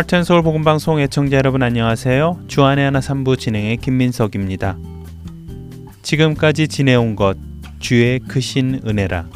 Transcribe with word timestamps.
하트앤서울 0.00 0.42
복음방송 0.42 0.98
애청자 0.98 1.36
여러분 1.36 1.62
안녕하세요. 1.62 2.44
주안의 2.48 2.86
하나 2.86 3.02
삼부 3.02 3.36
진행의 3.36 3.76
김민석입니다. 3.76 4.78
지금까지 6.00 6.68
지내온 6.68 7.16
것 7.16 7.36
주의 7.80 8.18
크신 8.18 8.80
은혜라 8.86 9.28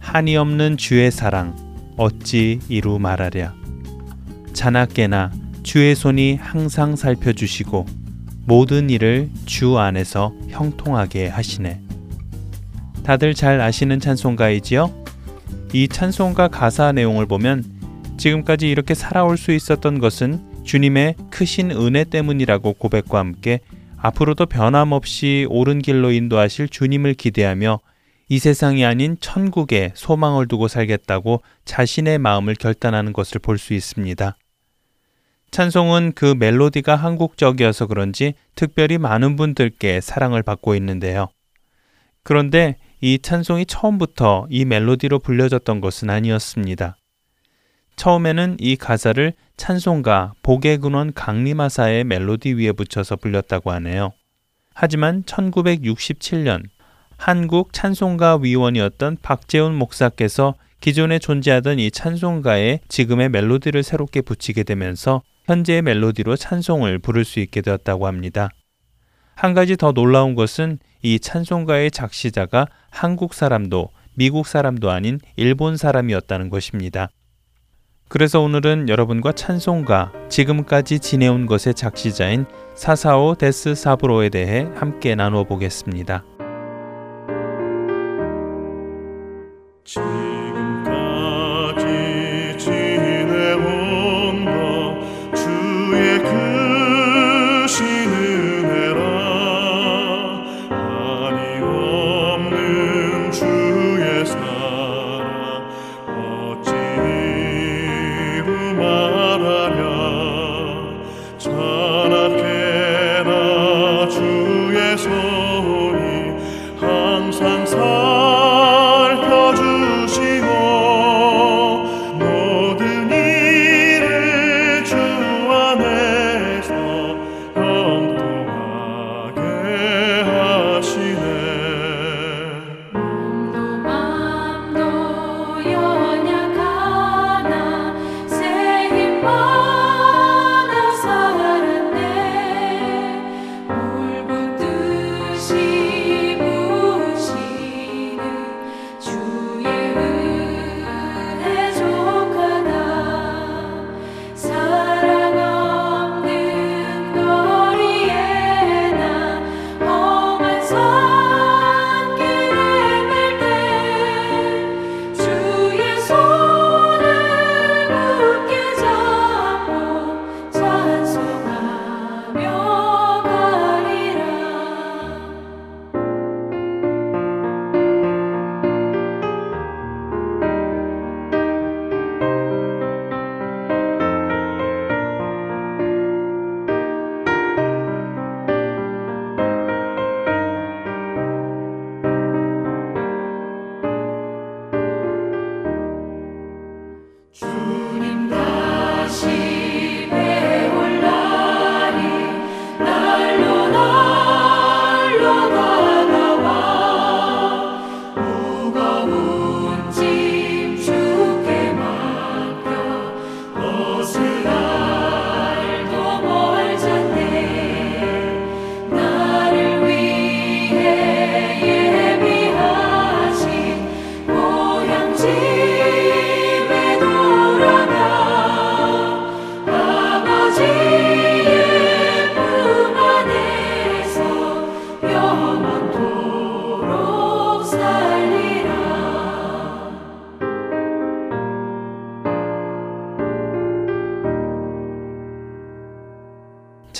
한이 0.00 0.36
없는 0.36 0.76
주의 0.76 1.08
사랑 1.12 1.54
어찌 1.96 2.58
이루 2.68 2.98
말하랴 2.98 3.54
자나깨나 4.54 5.30
주의 5.62 5.94
손이 5.94 6.34
항상 6.34 6.96
살펴주시고 6.96 7.86
모든 8.46 8.90
일을 8.90 9.30
주 9.46 9.78
안에서 9.78 10.34
형통하게 10.48 11.28
하시네. 11.28 11.80
다들 13.04 13.34
잘 13.34 13.60
아시는 13.60 14.00
찬송가이지요? 14.00 14.92
이 15.72 15.86
찬송가 15.86 16.48
가사 16.48 16.90
내용을 16.90 17.26
보면 17.26 17.78
지금까지 18.20 18.68
이렇게 18.68 18.92
살아올 18.92 19.38
수 19.38 19.50
있었던 19.50 19.98
것은 19.98 20.64
주님의 20.64 21.14
크신 21.30 21.70
은혜 21.70 22.04
때문이라고 22.04 22.74
고백과 22.74 23.18
함께 23.18 23.60
앞으로도 23.96 24.44
변함없이 24.44 25.46
옳은 25.48 25.80
길로 25.80 26.12
인도하실 26.12 26.68
주님을 26.68 27.14
기대하며 27.14 27.80
이 28.28 28.38
세상이 28.38 28.84
아닌 28.84 29.16
천국에 29.20 29.92
소망을 29.94 30.48
두고 30.48 30.68
살겠다고 30.68 31.40
자신의 31.64 32.18
마음을 32.18 32.54
결단하는 32.56 33.14
것을 33.14 33.40
볼 33.40 33.56
수 33.56 33.72
있습니다. 33.72 34.36
찬송은 35.50 36.12
그 36.14 36.34
멜로디가 36.38 36.96
한국적이어서 36.96 37.86
그런지 37.86 38.34
특별히 38.54 38.98
많은 38.98 39.36
분들께 39.36 40.02
사랑을 40.02 40.42
받고 40.42 40.74
있는데요. 40.74 41.28
그런데 42.22 42.76
이 43.00 43.18
찬송이 43.18 43.64
처음부터 43.64 44.46
이 44.50 44.66
멜로디로 44.66 45.20
불려졌던 45.20 45.80
것은 45.80 46.10
아니었습니다. 46.10 46.98
처음에는 48.00 48.56
이 48.60 48.76
가사를 48.76 49.34
찬송가 49.58 50.32
복의 50.42 50.78
근원 50.78 51.12
강림하사의 51.12 52.04
멜로디 52.04 52.54
위에 52.54 52.72
붙여서 52.72 53.16
불렸다고 53.16 53.72
하네요. 53.72 54.12
하지만 54.72 55.22
1967년 55.24 56.62
한국 57.18 57.74
찬송가 57.74 58.38
위원이었던 58.40 59.18
박재훈 59.20 59.74
목사께서 59.74 60.54
기존에 60.80 61.18
존재하던 61.18 61.78
이 61.78 61.90
찬송가에 61.90 62.80
지금의 62.88 63.28
멜로디를 63.28 63.82
새롭게 63.82 64.22
붙이게 64.22 64.62
되면서 64.62 65.20
현재의 65.44 65.82
멜로디로 65.82 66.36
찬송을 66.36 67.00
부를 67.00 67.26
수 67.26 67.38
있게 67.38 67.60
되었다고 67.60 68.06
합니다. 68.06 68.48
한 69.34 69.52
가지 69.52 69.76
더 69.76 69.92
놀라운 69.92 70.34
것은 70.34 70.78
이 71.02 71.20
찬송가의 71.20 71.90
작시자가 71.90 72.66
한국 72.88 73.34
사람도 73.34 73.90
미국 74.14 74.46
사람도 74.46 74.90
아닌 74.90 75.18
일본 75.36 75.76
사람이었다는 75.76 76.48
것입니다. 76.48 77.10
그래서 78.10 78.40
오늘은 78.40 78.88
여러분과 78.88 79.30
찬송가 79.30 80.12
지금까지 80.28 80.98
지내온 80.98 81.46
것의 81.46 81.74
작시자인 81.76 82.44
사사오 82.74 83.36
데스 83.36 83.76
사브로에 83.76 84.30
대해 84.30 84.66
함께 84.74 85.14
나누어 85.14 85.44
보겠습니다. 85.44 86.24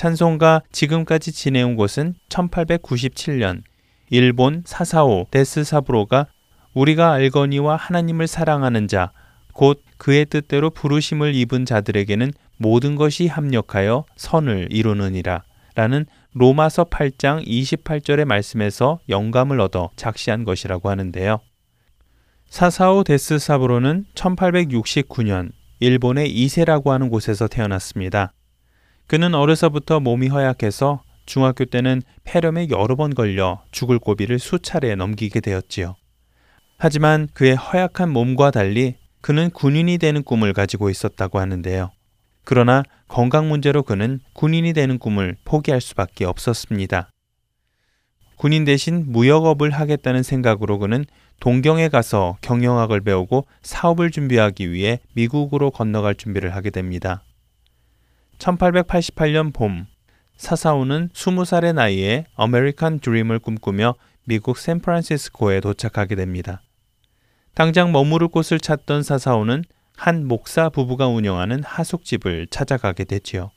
찬송가 0.01 0.63
지금까지 0.71 1.31
지내온 1.31 1.75
곳은 1.75 2.15
1897년 2.29 3.61
일본 4.09 4.63
사사오 4.65 5.27
데스사브로가 5.29 6.25
우리가 6.73 7.11
알거니와 7.11 7.75
하나님을 7.75 8.25
사랑하는 8.25 8.87
자, 8.87 9.11
곧 9.53 9.83
그의 9.99 10.25
뜻대로 10.25 10.71
부르심을 10.71 11.35
입은 11.35 11.65
자들에게는 11.65 12.31
모든 12.57 12.95
것이 12.95 13.27
합력하여 13.27 14.05
선을 14.15 14.69
이루느니라. 14.71 15.43
라는 15.75 16.07
로마서 16.33 16.85
8장 16.85 17.45
28절의 17.45 18.25
말씀에서 18.25 18.97
영감을 19.07 19.59
얻어 19.59 19.91
작시한 19.97 20.45
것이라고 20.45 20.89
하는데요. 20.89 21.41
사사오 22.49 23.03
데스사브로는 23.03 24.05
1869년 24.15 25.51
일본의 25.79 26.31
이세라고 26.31 26.91
하는 26.91 27.09
곳에서 27.09 27.47
태어났습니다. 27.47 28.33
그는 29.11 29.35
어려서부터 29.35 29.99
몸이 29.99 30.29
허약해서 30.29 31.01
중학교 31.25 31.65
때는 31.65 32.01
폐렴에 32.23 32.69
여러 32.69 32.95
번 32.95 33.13
걸려 33.13 33.61
죽을 33.69 33.99
고비를 33.99 34.39
수차례 34.39 34.95
넘기게 34.95 35.41
되었지요. 35.41 35.95
하지만 36.77 37.27
그의 37.33 37.57
허약한 37.57 38.09
몸과 38.09 38.51
달리 38.51 38.95
그는 39.19 39.49
군인이 39.49 39.97
되는 39.97 40.23
꿈을 40.23 40.53
가지고 40.53 40.89
있었다고 40.89 41.39
하는데요. 41.39 41.91
그러나 42.45 42.83
건강 43.09 43.49
문제로 43.49 43.83
그는 43.83 44.21
군인이 44.31 44.71
되는 44.71 44.97
꿈을 44.97 45.35
포기할 45.43 45.81
수밖에 45.81 46.23
없었습니다. 46.23 47.09
군인 48.37 48.63
대신 48.63 49.11
무역업을 49.11 49.71
하겠다는 49.71 50.23
생각으로 50.23 50.79
그는 50.79 51.03
동경에 51.41 51.89
가서 51.89 52.37
경영학을 52.39 53.01
배우고 53.01 53.45
사업을 53.61 54.09
준비하기 54.09 54.71
위해 54.71 55.01
미국으로 55.15 55.69
건너갈 55.69 56.15
준비를 56.15 56.55
하게 56.55 56.69
됩니다. 56.69 57.23
1888년 58.41 59.53
봄, 59.53 59.85
사사우는 60.35 61.09
20살의 61.09 61.73
나이에 61.73 62.25
아메리칸 62.35 62.99
드림을 62.99 63.37
꿈꾸며 63.37 63.93
미국 64.25 64.57
샌프란시스코에 64.57 65.59
도착하게 65.59 66.15
됩니다. 66.15 66.63
당장 67.53 67.91
머무를 67.91 68.27
곳을 68.27 68.59
찾던 68.59 69.03
사사오는 69.03 69.63
한 69.95 70.27
목사 70.27 70.69
부부가 70.69 71.07
운영하는 71.07 71.63
하숙집을 71.63 72.47
찾아가게 72.49 73.03
되지요. 73.03 73.51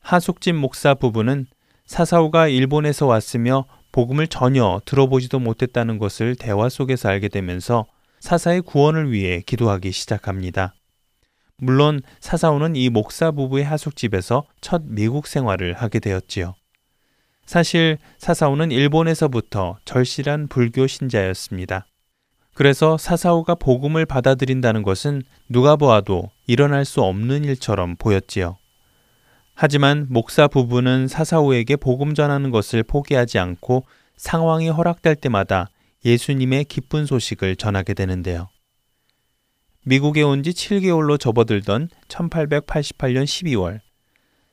하숙집 0.00 0.54
목사 0.54 0.94
부부는 0.94 1.46
사사오가 1.86 2.48
일본에서 2.48 3.06
왔으며 3.06 3.64
복음을 3.92 4.26
전혀 4.26 4.82
들어보지도 4.84 5.38
못했다는 5.38 5.98
것을 5.98 6.36
대화 6.36 6.68
속에서 6.68 7.08
알게 7.08 7.28
되면서 7.28 7.86
사사의 8.20 8.60
구원을 8.62 9.10
위해 9.12 9.40
기도하기 9.40 9.92
시작합니다. 9.92 10.74
물론 11.60 12.00
사사오는 12.20 12.76
이 12.76 12.88
목사 12.88 13.30
부부의 13.32 13.64
하숙집에서 13.64 14.44
첫 14.60 14.82
미국 14.84 15.26
생활을 15.26 15.74
하게 15.74 15.98
되었지요. 15.98 16.54
사실 17.46 17.98
사사오는 18.18 18.70
일본에서부터 18.70 19.78
절실한 19.84 20.48
불교 20.48 20.86
신자였습니다. 20.86 21.86
그래서 22.54 22.98
사사오가 22.98 23.54
복음을 23.54 24.04
받아들인다는 24.04 24.82
것은 24.82 25.22
누가 25.48 25.76
보아도 25.76 26.30
일어날 26.46 26.84
수 26.84 27.02
없는 27.02 27.44
일처럼 27.44 27.96
보였지요. 27.96 28.56
하지만 29.54 30.06
목사 30.10 30.46
부부는 30.46 31.08
사사오에게 31.08 31.76
복음 31.76 32.14
전하는 32.14 32.50
것을 32.50 32.84
포기하지 32.84 33.38
않고 33.38 33.84
상황이 34.16 34.68
허락될 34.68 35.16
때마다 35.16 35.68
예수님의 36.04 36.66
기쁜 36.66 37.06
소식을 37.06 37.56
전하게 37.56 37.94
되는데요. 37.94 38.48
미국에 39.88 40.20
온 40.20 40.42
지 40.42 40.50
7개월로 40.50 41.18
접어들던 41.18 41.88
1888년 42.08 43.24
12월, 43.24 43.80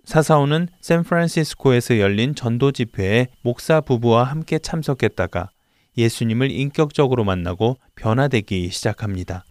사사오는 0.06 0.70
샌프란시스코에서 0.80 2.00
열린 2.00 2.36
전도 2.36 2.72
집회에 2.72 3.28
목사 3.42 3.82
부부와 3.82 4.24
함께 4.24 4.60
참석했다가 4.60 5.50
예수님을 5.98 6.52
인격적으로 6.52 7.26
만나고 7.26 7.78
변화되기 7.96 8.70
시작합니다. 8.70 9.44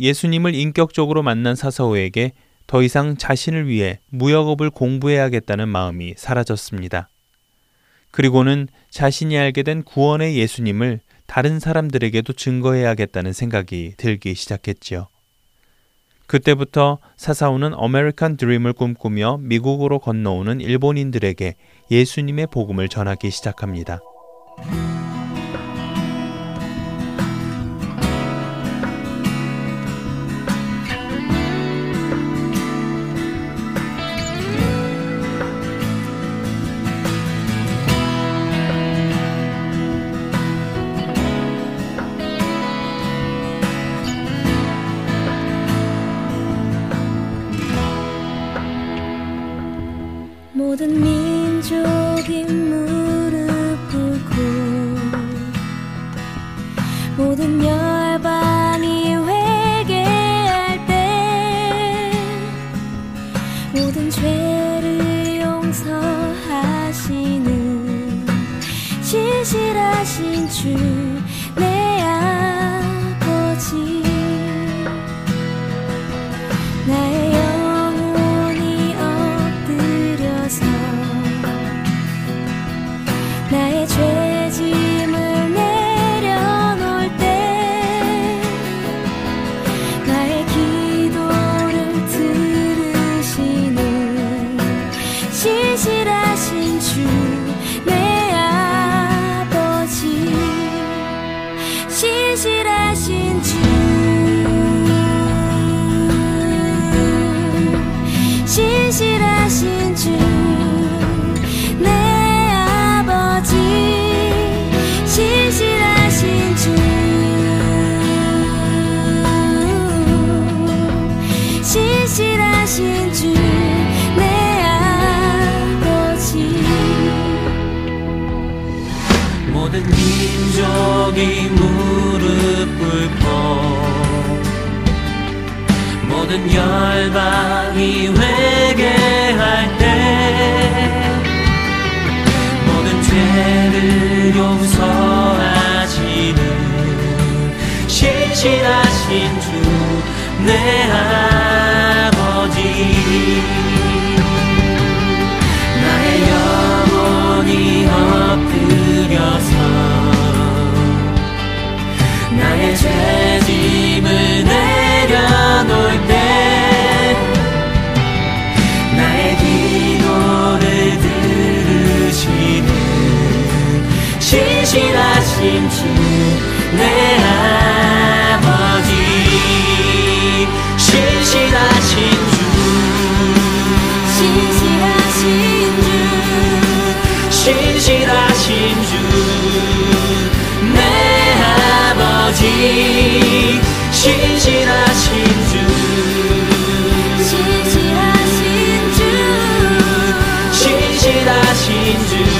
예수님을 0.00 0.56
인격적으로 0.56 1.22
만난 1.22 1.54
사사오에게 1.54 2.32
더 2.66 2.82
이상 2.82 3.16
자신을 3.16 3.68
위해 3.68 4.00
무역업을 4.10 4.70
공부해야겠다는 4.70 5.68
마음이 5.68 6.14
사라졌습니다. 6.16 7.08
그리고는 8.10 8.66
자신이 8.90 9.38
알게 9.38 9.62
된 9.62 9.84
구원의 9.84 10.36
예수님을 10.38 10.98
다른 11.32 11.60
사람들에게도 11.60 12.34
증거해야겠다는 12.34 13.32
생각이 13.32 13.94
들기 13.96 14.34
시작했지요. 14.34 15.08
그때부터 16.26 16.98
사사오는 17.16 17.72
아메리칸 17.74 18.36
드림을 18.36 18.74
꿈꾸며 18.74 19.38
미국으로 19.40 19.98
건너오는 19.98 20.60
일본인들에게 20.60 21.54
예수님의 21.90 22.48
복음을 22.52 22.86
전하기 22.90 23.30
시작합니다. 23.30 24.00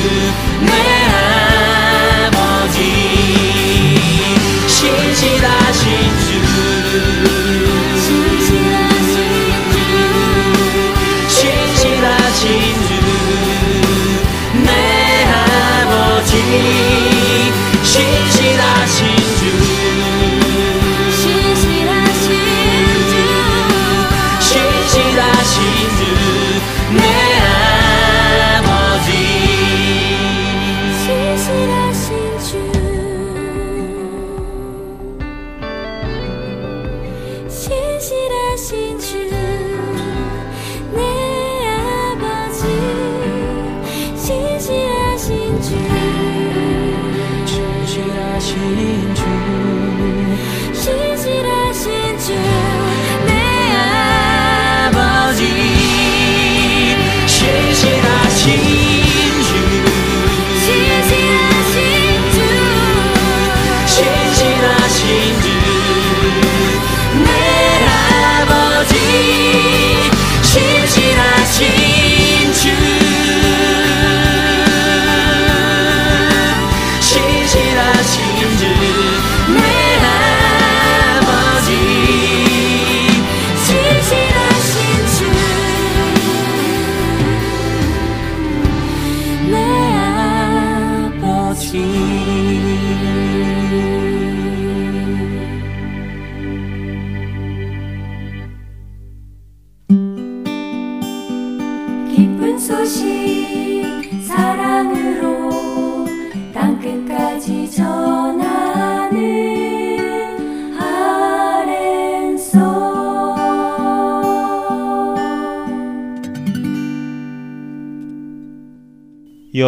Mary. 0.05 0.92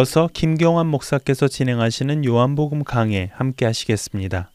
이어서 0.05 0.29
김경환 0.31 0.85
목사께서 0.85 1.47
진행하시는 1.47 2.25
요한복음 2.25 2.83
강해 2.83 3.31
함께 3.33 3.65
하시겠습니다. 3.65 4.51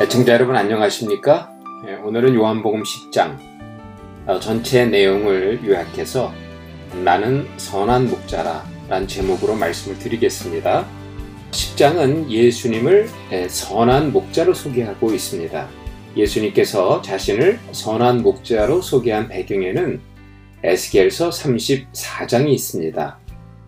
애청자 0.00 0.34
여러분 0.34 0.54
안녕하십니까? 0.54 1.50
예, 1.88 1.94
오늘은 1.94 2.36
요한복음 2.36 2.84
10장 2.84 3.36
어, 4.28 4.38
전체 4.38 4.86
내용을 4.86 5.66
요약해서 5.66 6.32
나는 7.02 7.48
선한 7.56 8.10
목자라 8.10 8.64
란 8.88 9.08
제목으로 9.08 9.56
말씀을 9.56 9.98
드리겠습니다. 9.98 10.86
10장은 11.50 12.30
예수님을 12.30 13.08
예, 13.32 13.48
선한 13.48 14.12
목자로 14.12 14.54
소개하고 14.54 15.12
있습니다. 15.12 15.87
예수님께서 16.16 17.02
자신을 17.02 17.58
선한 17.72 18.22
목자로 18.22 18.82
소개한 18.82 19.28
배경에는 19.28 20.00
에스겔서 20.62 21.30
34장이 21.30 22.50
있습니다. 22.50 23.18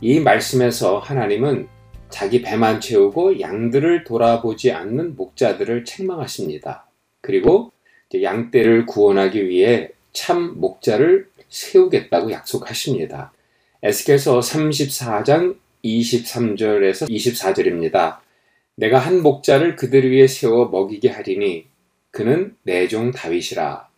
이 0.00 0.20
말씀에서 0.20 0.98
하나님은 0.98 1.68
자기 2.08 2.42
배만 2.42 2.80
채우고 2.80 3.40
양들을 3.40 4.04
돌아보지 4.04 4.72
않는 4.72 5.14
목자들을 5.14 5.84
책망하십니다. 5.84 6.86
그리고 7.20 7.72
양떼를 8.20 8.86
구원하기 8.86 9.48
위해 9.48 9.90
참 10.12 10.58
목자를 10.58 11.28
세우겠다고 11.48 12.32
약속하십니다. 12.32 13.32
에스겔서 13.82 14.40
34장 14.40 15.56
23절에서 15.84 17.08
24절입니다. 17.08 18.18
내가 18.74 18.98
한 18.98 19.22
목자를 19.22 19.76
그들 19.76 20.10
위해 20.10 20.26
세워 20.26 20.68
먹이게 20.68 21.10
하리니 21.10 21.69
그는 22.10 22.56
내 22.62 22.88
종 22.88 23.10
다윗이라. 23.10 23.88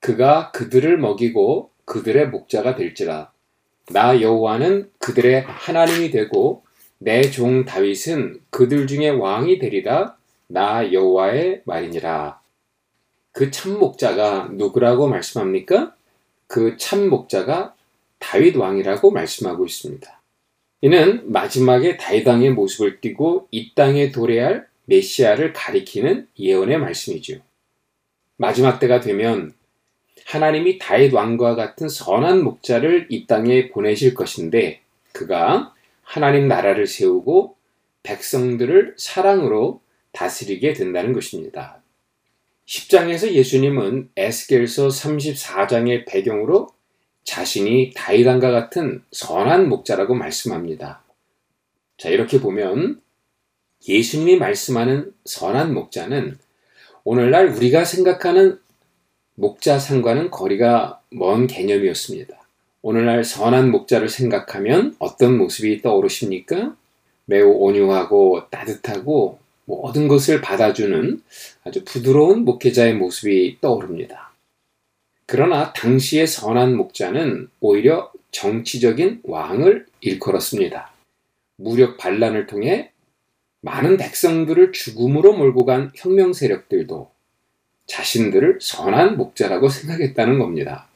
그가 0.00 0.50
그들을 0.52 0.98
먹이고 0.98 1.70
그들의 1.84 2.28
목자가 2.28 2.74
될지라. 2.74 3.32
나 3.90 4.20
여호와는 4.20 4.90
그들의 4.98 5.42
하나님이 5.42 6.10
되고 6.10 6.64
내 6.98 7.22
종 7.30 7.64
다윗은 7.64 8.40
그들 8.50 8.86
중에 8.86 9.08
왕이 9.08 9.58
되리라. 9.58 10.16
나 10.48 10.92
여호와의 10.92 11.62
말이니라. 11.64 12.40
그 13.32 13.50
참 13.50 13.78
목자가 13.78 14.48
누구라고 14.52 15.08
말씀합니까? 15.08 15.94
그 16.46 16.76
참 16.76 17.08
목자가 17.08 17.74
다윗 18.18 18.56
왕이라고 18.56 19.10
말씀하고 19.10 19.64
있습니다. 19.64 20.20
이는 20.80 21.30
마지막에 21.30 21.96
다윗 21.96 22.26
왕의 22.26 22.50
모습을 22.52 23.00
띠고 23.00 23.48
이 23.50 23.74
땅에 23.74 24.10
도래할 24.10 24.67
메시아를 24.88 25.52
가리키는 25.52 26.28
예언의 26.38 26.78
말씀이죠. 26.78 27.40
마지막 28.36 28.78
때가 28.78 29.00
되면 29.00 29.52
하나님이 30.24 30.78
다윗 30.78 31.12
왕과 31.12 31.54
같은 31.54 31.88
선한 31.88 32.42
목자를 32.42 33.06
이 33.10 33.26
땅에 33.26 33.68
보내실 33.68 34.14
것인데 34.14 34.80
그가 35.12 35.74
하나님 36.02 36.48
나라를 36.48 36.86
세우고 36.86 37.56
백성들을 38.02 38.94
사랑으로 38.96 39.80
다스리게 40.12 40.72
된다는 40.72 41.12
것입니다. 41.12 41.82
10장에서 42.66 43.30
예수님은 43.32 44.10
에스겔서 44.16 44.88
34장의 44.88 46.06
배경으로 46.06 46.68
자신이 47.24 47.92
다윗왕과 47.94 48.50
같은 48.50 49.02
선한 49.12 49.68
목자라고 49.68 50.14
말씀합니다. 50.14 51.02
자, 51.98 52.08
이렇게 52.08 52.40
보면 52.40 53.00
예수님이 53.88 54.36
말씀하는 54.36 55.12
선한 55.24 55.72
목자는 55.72 56.38
오늘날 57.04 57.48
우리가 57.48 57.84
생각하는 57.84 58.58
목자상과는 59.34 60.30
거리가 60.30 61.00
먼 61.10 61.46
개념이었습니다. 61.46 62.36
오늘날 62.82 63.24
선한 63.24 63.70
목자를 63.70 64.08
생각하면 64.10 64.94
어떤 64.98 65.38
모습이 65.38 65.80
떠오르십니까? 65.80 66.76
매우 67.24 67.50
온유하고 67.50 68.50
따뜻하고 68.50 69.38
모든 69.64 70.06
것을 70.06 70.40
받아주는 70.40 71.22
아주 71.64 71.84
부드러운 71.84 72.44
목회자의 72.44 72.94
모습이 72.94 73.58
떠오릅니다. 73.60 74.32
그러나 75.26 75.72
당시의 75.72 76.26
선한 76.26 76.76
목자는 76.76 77.48
오히려 77.60 78.10
정치적인 78.32 79.20
왕을 79.24 79.86
일컬었습니다. 80.00 80.90
무력 81.56 81.96
반란을 81.98 82.46
통해 82.46 82.92
많은 83.68 83.98
백성들을 83.98 84.72
죽음으로 84.72 85.36
몰고 85.36 85.66
간 85.66 85.92
혁명 85.94 86.32
세력들도 86.32 87.10
자신들을 87.86 88.58
선한 88.62 89.16
목자라고 89.18 89.68
생각했다는 89.68 90.38
겁니다. 90.38 90.88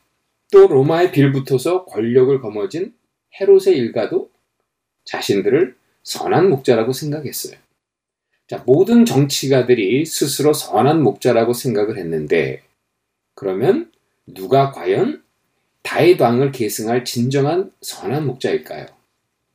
또 0.51 0.67
로마에 0.67 1.13
빌붙어서 1.13 1.85
권력을 1.85 2.41
거머쥔 2.41 2.95
헤롯의 3.39 3.77
일가도 3.77 4.31
자신들을 5.05 5.77
선한 6.03 6.49
목자라고 6.49 6.93
생각했어요. 6.93 7.57
자, 8.49 8.63
모든 8.67 9.05
정치가들이 9.05 10.05
스스로 10.07 10.53
선한 10.53 11.03
목자라고 11.03 11.53
생각을 11.53 11.99
했는데 11.99 12.63
그러면 13.35 13.91
누가 14.27 14.73
과연 14.73 15.23
다윗 15.83 16.21
왕을 16.21 16.53
계승할 16.53 17.05
진정한 17.05 17.71
선한 17.81 18.27
목자일까요? 18.27 18.87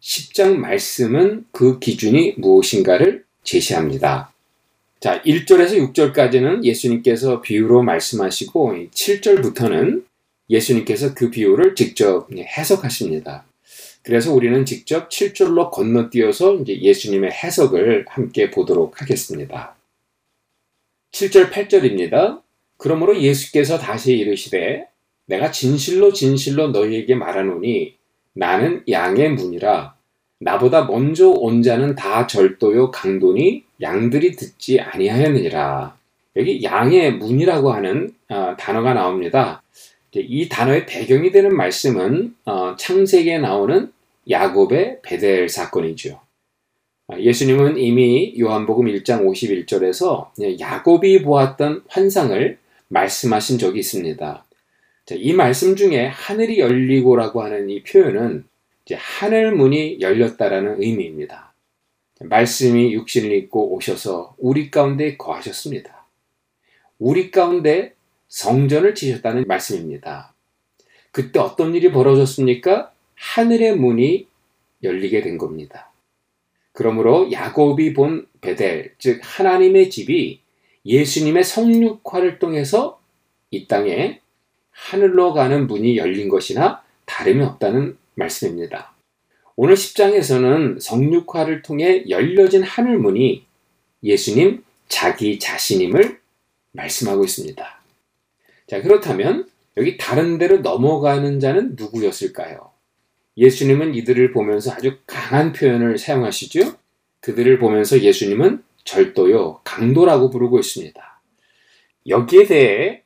10장 0.07 0.55
말씀은 0.55 1.47
그 1.51 1.79
기준이 1.79 2.35
무엇인가를 2.37 3.25
제시합니다. 3.43 4.33
자, 5.01 5.21
1절에서 5.23 5.93
6절까지는 5.93 6.63
예수님께서 6.63 7.41
비유로 7.41 7.83
말씀하시고 7.83 8.73
7절부터는 8.93 10.05
예수님께서 10.49 11.13
그 11.13 11.29
비유를 11.29 11.75
직접 11.75 12.29
해석하십니다. 12.31 13.45
그래서 14.01 14.33
우리는 14.33 14.63
직접 14.63 15.09
7절로 15.09 15.71
건너뛰어서 15.71 16.55
이제 16.55 16.79
예수님의 16.79 17.31
해석을 17.31 18.05
함께 18.07 18.49
보도록 18.49 19.01
하겠습니다. 19.01 19.75
7절, 21.11 21.51
8절입니다. 21.51 22.41
그러므로 22.77 23.19
예수께서 23.19 23.77
다시 23.77 24.15
이르시되 24.15 24.87
내가 25.25 25.51
진실로 25.51 26.13
진실로 26.13 26.69
너희에게 26.69 27.15
말하노니 27.15 27.97
나는 28.31 28.83
양의 28.87 29.31
문이라 29.31 29.96
나보다 30.39 30.85
먼저 30.85 31.29
온 31.29 31.63
자는 31.63 31.95
다 31.95 32.27
절도요 32.27 32.91
강도니 32.91 33.63
양들이 33.81 34.33
듣지 34.35 34.79
아니하였느니라. 34.79 35.97
여기 36.35 36.63
양의 36.63 37.15
문이라고 37.15 37.71
하는 37.71 38.13
어, 38.29 38.55
단어가 38.57 38.93
나옵니다. 38.93 39.63
이 40.13 40.49
단어의 40.49 40.85
배경이 40.85 41.31
되는 41.31 41.55
말씀은 41.55 42.35
어, 42.45 42.75
창세기에 42.77 43.39
나오는 43.39 43.91
야곱의 44.29 44.99
베델 45.03 45.49
사건이죠. 45.49 46.19
아, 47.07 47.17
예수님은 47.17 47.77
이미 47.77 48.35
요한복음 48.37 48.85
1장 48.87 49.25
51절에서 49.25 50.59
야곱이 50.59 51.23
보았던 51.23 51.83
환상을 51.87 52.57
말씀하신 52.89 53.57
적이 53.57 53.79
있습니다. 53.79 54.43
이 55.11 55.33
말씀 55.33 55.75
중에 55.75 56.07
하늘이 56.07 56.59
열리고라고 56.59 57.41
하는 57.41 57.69
이 57.69 57.81
표현은 57.83 58.43
하늘 58.95 59.53
문이 59.53 59.99
열렸다라는 59.99 60.81
의미입니다. 60.81 61.53
말씀이 62.21 62.93
육신을 62.93 63.31
입고 63.33 63.73
오셔서 63.75 64.35
우리 64.37 64.71
가운데 64.71 65.17
거하셨습니다. 65.17 66.05
우리 66.99 67.31
가운데 67.31 67.93
성전을 68.27 68.95
지셨다는 68.95 69.45
말씀입니다. 69.47 70.33
그때 71.11 71.39
어떤 71.39 71.75
일이 71.75 71.91
벌어졌습니까? 71.91 72.91
하늘의 73.15 73.77
문이 73.77 74.27
열리게 74.83 75.21
된 75.21 75.37
겁니다. 75.37 75.91
그러므로 76.71 77.31
야곱이 77.31 77.93
본 77.93 78.27
베델, 78.41 78.93
즉 78.99 79.19
하나님의 79.23 79.89
집이 79.89 80.41
예수님의 80.85 81.43
성육화를 81.43 82.39
통해서 82.39 82.99
이 83.49 83.67
땅에 83.67 84.21
하늘로 84.71 85.33
가는 85.33 85.65
문이 85.67 85.97
열린 85.97 86.29
것이나 86.29 86.83
다름이 87.05 87.43
없다는 87.43 87.97
말씀입니다. 88.17 88.93
오늘 89.55 89.75
10장에서는 89.75 90.79
성육화를 90.79 91.61
통해 91.61 92.03
열려진 92.09 92.63
하늘문이 92.63 93.45
예수님 94.03 94.63
자기 94.87 95.39
자신임을 95.39 96.19
말씀하고 96.73 97.23
있습니다. 97.23 97.81
자, 98.67 98.81
그렇다면 98.81 99.49
여기 99.77 99.97
다른 99.97 100.37
데로 100.37 100.57
넘어가는 100.57 101.39
자는 101.39 101.75
누구였을까요? 101.75 102.71
예수님은 103.37 103.95
이들을 103.95 104.31
보면서 104.31 104.71
아주 104.71 104.97
강한 105.05 105.53
표현을 105.53 105.97
사용하시죠. 105.97 106.75
그들을 107.21 107.59
보면서 107.59 107.99
예수님은 108.01 108.63
절도요, 108.83 109.61
강도라고 109.63 110.29
부르고 110.29 110.59
있습니다. 110.59 111.21
여기에 112.07 112.45
대해 112.45 113.03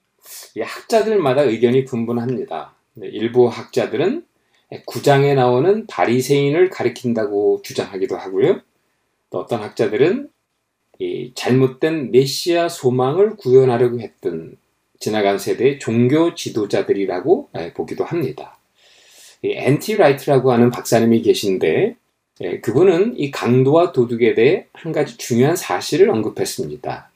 이 0.55 0.61
학자들마다 0.61 1.41
의견이 1.43 1.85
분분합니다. 1.85 2.75
네, 2.93 3.07
일부 3.07 3.47
학자들은 3.47 4.25
구장에 4.85 5.33
나오는 5.33 5.85
바리새인을 5.87 6.69
가리킨다고 6.69 7.61
주장하기도 7.63 8.15
하고요. 8.15 8.61
또 9.29 9.39
어떤 9.39 9.61
학자들은 9.61 10.29
이 10.99 11.31
잘못된 11.35 12.11
메시아 12.11 12.69
소망을 12.69 13.35
구현하려고 13.35 13.99
했던 13.99 14.57
지나간 14.99 15.39
세대의 15.39 15.79
종교 15.79 16.35
지도자들이라고 16.35 17.49
보기도 17.73 18.03
합니다. 18.03 18.57
N.T. 19.43 19.97
라이트라고 19.97 20.51
하는 20.51 20.69
박사님이 20.69 21.23
계신데 21.23 21.95
예, 22.41 22.59
그분은 22.59 23.19
이 23.19 23.29
강도와 23.29 23.91
도둑에 23.91 24.33
대해 24.33 24.65
한 24.73 24.91
가지 24.91 25.17
중요한 25.17 25.55
사실을 25.55 26.09
언급했습니다. 26.09 27.11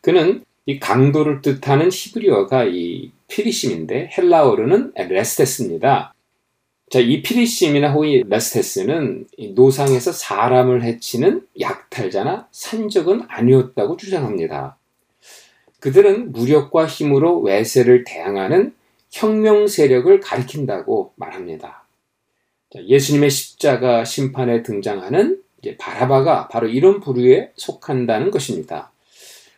그는 0.00 0.44
이 0.66 0.78
강도를 0.80 1.42
뜻하는 1.42 1.90
히브리어가 1.92 2.64
이 2.64 3.10
피리심인데 3.28 4.10
헬라어로는 4.16 4.92
레스테스입니다. 4.96 6.13
자, 6.90 7.00
이 7.00 7.22
피리심이나 7.22 7.92
호이 7.92 8.22
레스테스는 8.28 9.26
노상에서 9.54 10.12
사람을 10.12 10.82
해치는 10.84 11.46
약탈자나 11.58 12.48
산적은 12.52 13.22
아니었다고 13.28 13.96
주장합니다. 13.96 14.76
그들은 15.80 16.32
무력과 16.32 16.86
힘으로 16.86 17.40
외세를 17.40 18.04
대항하는 18.04 18.74
혁명 19.10 19.66
세력을 19.66 20.20
가리킨다고 20.20 21.12
말합니다. 21.16 21.84
예수님의 22.74 23.30
십자가 23.30 24.04
심판에 24.04 24.62
등장하는 24.62 25.40
바라바가 25.78 26.48
바로 26.48 26.68
이런 26.68 27.00
부류에 27.00 27.52
속한다는 27.56 28.30
것입니다. 28.30 28.92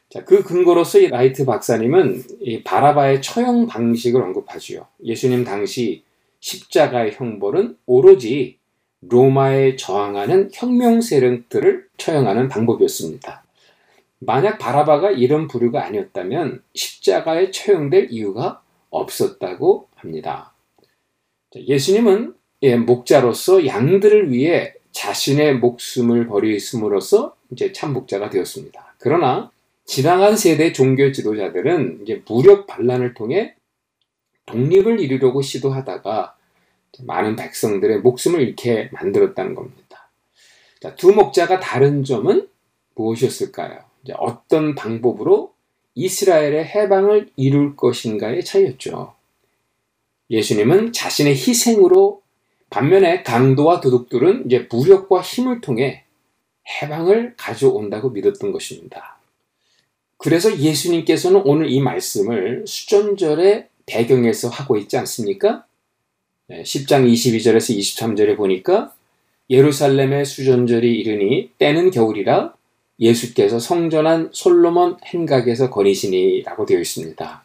자, 0.08 0.24
그 0.24 0.42
근거로서 0.42 1.00
이 1.00 1.08
라이트 1.08 1.44
박사님은 1.44 2.22
이 2.40 2.62
바라바의 2.62 3.22
처형 3.22 3.66
방식을 3.66 4.22
언급하지요. 4.22 4.86
예수님 5.04 5.44
당시 5.44 6.02
십자가의 6.46 7.14
형벌은 7.14 7.76
오로지 7.86 8.58
로마에 9.00 9.74
저항하는 9.74 10.50
혁명 10.54 11.00
세력들을 11.00 11.88
처형하는 11.96 12.48
방법이었습니다. 12.48 13.44
만약 14.20 14.58
바라바가 14.58 15.10
이런 15.10 15.48
부류가 15.48 15.84
아니었다면 15.84 16.62
십자가에 16.72 17.50
처형될 17.50 18.08
이유가 18.10 18.62
없었다고 18.90 19.88
합니다. 19.96 20.52
예수님은 21.56 22.34
예, 22.62 22.76
목자로서 22.76 23.66
양들을 23.66 24.30
위해 24.30 24.74
자신의 24.92 25.56
목숨을 25.58 26.28
버리심으로써 26.28 27.34
이제 27.50 27.72
참 27.72 27.92
목자가 27.92 28.30
되었습니다. 28.30 28.94
그러나 28.98 29.50
지나간 29.84 30.36
세대 30.36 30.72
종교 30.72 31.10
지도자들은 31.10 32.02
이제 32.02 32.22
무력 32.26 32.66
반란을 32.68 33.14
통해 33.14 33.56
독립을 34.46 35.00
이루려고 35.00 35.42
시도하다가 35.42 36.35
많은 37.04 37.36
백성들의 37.36 38.00
목숨을 38.00 38.40
잃게 38.40 38.88
만들었다는 38.92 39.54
겁니다. 39.54 40.10
자, 40.80 40.94
두 40.94 41.12
목자가 41.12 41.60
다른 41.60 42.04
점은 42.04 42.48
무엇이었을까요? 42.94 43.80
어떤 44.14 44.74
방법으로 44.74 45.52
이스라엘의 45.94 46.64
해방을 46.64 47.30
이룰 47.36 47.74
것인가의 47.74 48.44
차이였죠. 48.44 49.14
예수님은 50.30 50.92
자신의 50.92 51.34
희생으로 51.34 52.22
반면에 52.70 53.22
강도와 53.22 53.80
도둑들은 53.80 54.46
이제 54.46 54.68
무력과 54.70 55.22
힘을 55.22 55.60
통해 55.60 56.04
해방을 56.82 57.34
가져온다고 57.36 58.10
믿었던 58.10 58.52
것입니다. 58.52 59.18
그래서 60.18 60.56
예수님께서는 60.58 61.42
오늘 61.44 61.70
이 61.70 61.80
말씀을 61.80 62.64
수전절의 62.66 63.68
배경에서 63.86 64.48
하고 64.48 64.76
있지 64.76 64.96
않습니까? 64.96 65.64
10장 66.50 67.10
22절에서 67.10 67.76
23절에 67.76 68.36
보니까 68.36 68.92
예루살렘의 69.50 70.24
수전절이 70.24 70.98
이르니 71.00 71.50
때는 71.58 71.90
겨울이라 71.90 72.54
예수께서 73.00 73.58
성전한 73.58 74.30
솔로몬 74.32 74.96
행각에서 75.04 75.70
거니시니라고 75.70 76.66
되어 76.66 76.80
있습니다. 76.80 77.44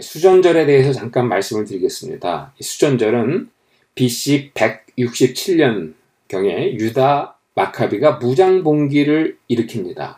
수전절에 0.00 0.66
대해서 0.66 0.92
잠깐 0.92 1.28
말씀을 1.28 1.64
드리겠습니다. 1.64 2.52
수전절은 2.60 3.50
BC 3.94 4.50
167년 4.54 5.94
경에 6.28 6.74
유다 6.74 7.38
마카비가 7.54 8.12
무장 8.12 8.62
봉기를 8.62 9.38
일으킵니다. 9.48 10.16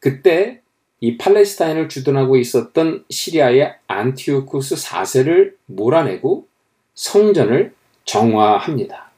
그때 0.00 0.60
이 1.00 1.16
팔레스타인을 1.16 1.88
주둔하고 1.88 2.36
있었던 2.38 3.04
시리아의 3.08 3.74
안티오쿠스 3.86 4.74
4세를 4.74 5.54
몰아내고 5.66 6.49
성전을 7.00 7.72
정화합니다. 8.04 9.10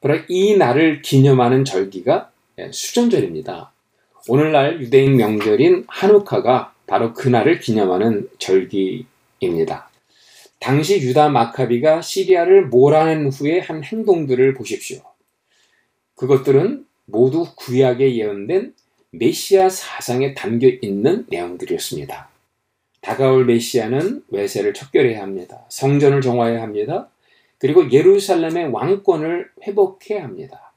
바로 0.00 0.18
이 0.28 0.56
날을 0.56 1.02
기념하는 1.02 1.64
절기가 1.64 2.30
수전절입니다. 2.70 3.72
오늘날 4.28 4.80
유대인 4.80 5.16
명절인 5.16 5.86
한우카가 5.88 6.74
바로 6.86 7.14
그날을 7.14 7.58
기념하는 7.58 8.28
절기입니다. 8.38 9.90
당시 10.60 11.00
유다 11.00 11.30
마카비가 11.30 12.02
시리아를 12.02 12.66
몰아낸 12.66 13.26
후에 13.26 13.58
한 13.58 13.82
행동들을 13.82 14.54
보십시오. 14.54 15.00
그것들은 16.14 16.86
모두 17.06 17.46
구약에 17.56 18.14
예언된 18.14 18.74
메시아 19.10 19.70
사상에 19.70 20.34
담겨 20.34 20.68
있는 20.68 21.26
내용들이었습니다. 21.28 22.37
다가올 23.00 23.44
메시아는 23.46 24.24
외세를 24.28 24.74
척결해야 24.74 25.22
합니다. 25.22 25.64
성전을 25.68 26.20
정화해야 26.20 26.62
합니다. 26.62 27.08
그리고 27.58 27.90
예루살렘의 27.90 28.68
왕권을 28.72 29.50
회복해야 29.66 30.22
합니다. 30.24 30.72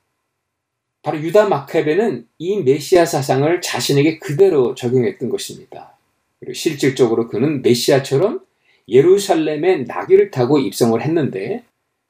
바로 1.04 1.20
유다 1.20 1.50
마카베는 1.50 2.28
이 2.38 2.62
메시아 2.62 3.06
사상을 3.06 3.62
자신에게 3.62 4.20
그대로 4.20 4.76
적용했던 4.76 5.30
것입니다. 5.30 5.98
그리고 6.40 6.54
실질적으로 6.54 7.28
그는 7.28 7.62
메시아처럼 7.62 8.42
예루살렘에 8.88 9.78
나귀를 9.88 10.32
타고 10.32 10.60
입성을 10.60 11.00
했는데 11.02 11.64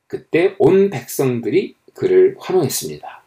그때 0.08 0.56
온 0.60 0.90
백성들이 0.90 1.76
그를 1.94 2.36
환호했습니다. 2.40 3.24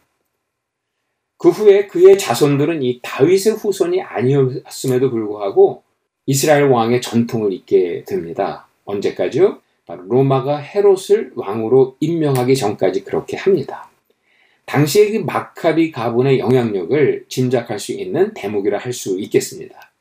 그 1.37 1.49
후에 1.49 1.87
그의 1.87 2.17
자손들은 2.17 2.81
이 2.83 2.99
다윗의 3.01 3.53
후손이 3.53 4.01
아니었음에도 4.01 5.09
불구하고 5.09 5.83
이스라엘 6.25 6.63
왕의 6.63 7.01
전통을 7.01 7.53
잇게 7.53 8.03
됩니다. 8.05 8.67
언제까지요? 8.85 9.59
로마가 9.87 10.57
헤롯을 10.57 11.33
왕으로 11.35 11.97
임명하기 11.99 12.55
전까지 12.55 13.03
그렇게 13.03 13.37
합니다. 13.37 13.89
당시의 14.65 15.11
그 15.11 15.17
마카비 15.19 15.91
가문의 15.91 16.39
영향력을 16.39 17.25
짐작할 17.29 17.79
수 17.79 17.91
있는 17.91 18.33
대목이라 18.33 18.79
할 18.79 18.91
수 18.93 19.19
있겠습니다. 19.19 19.91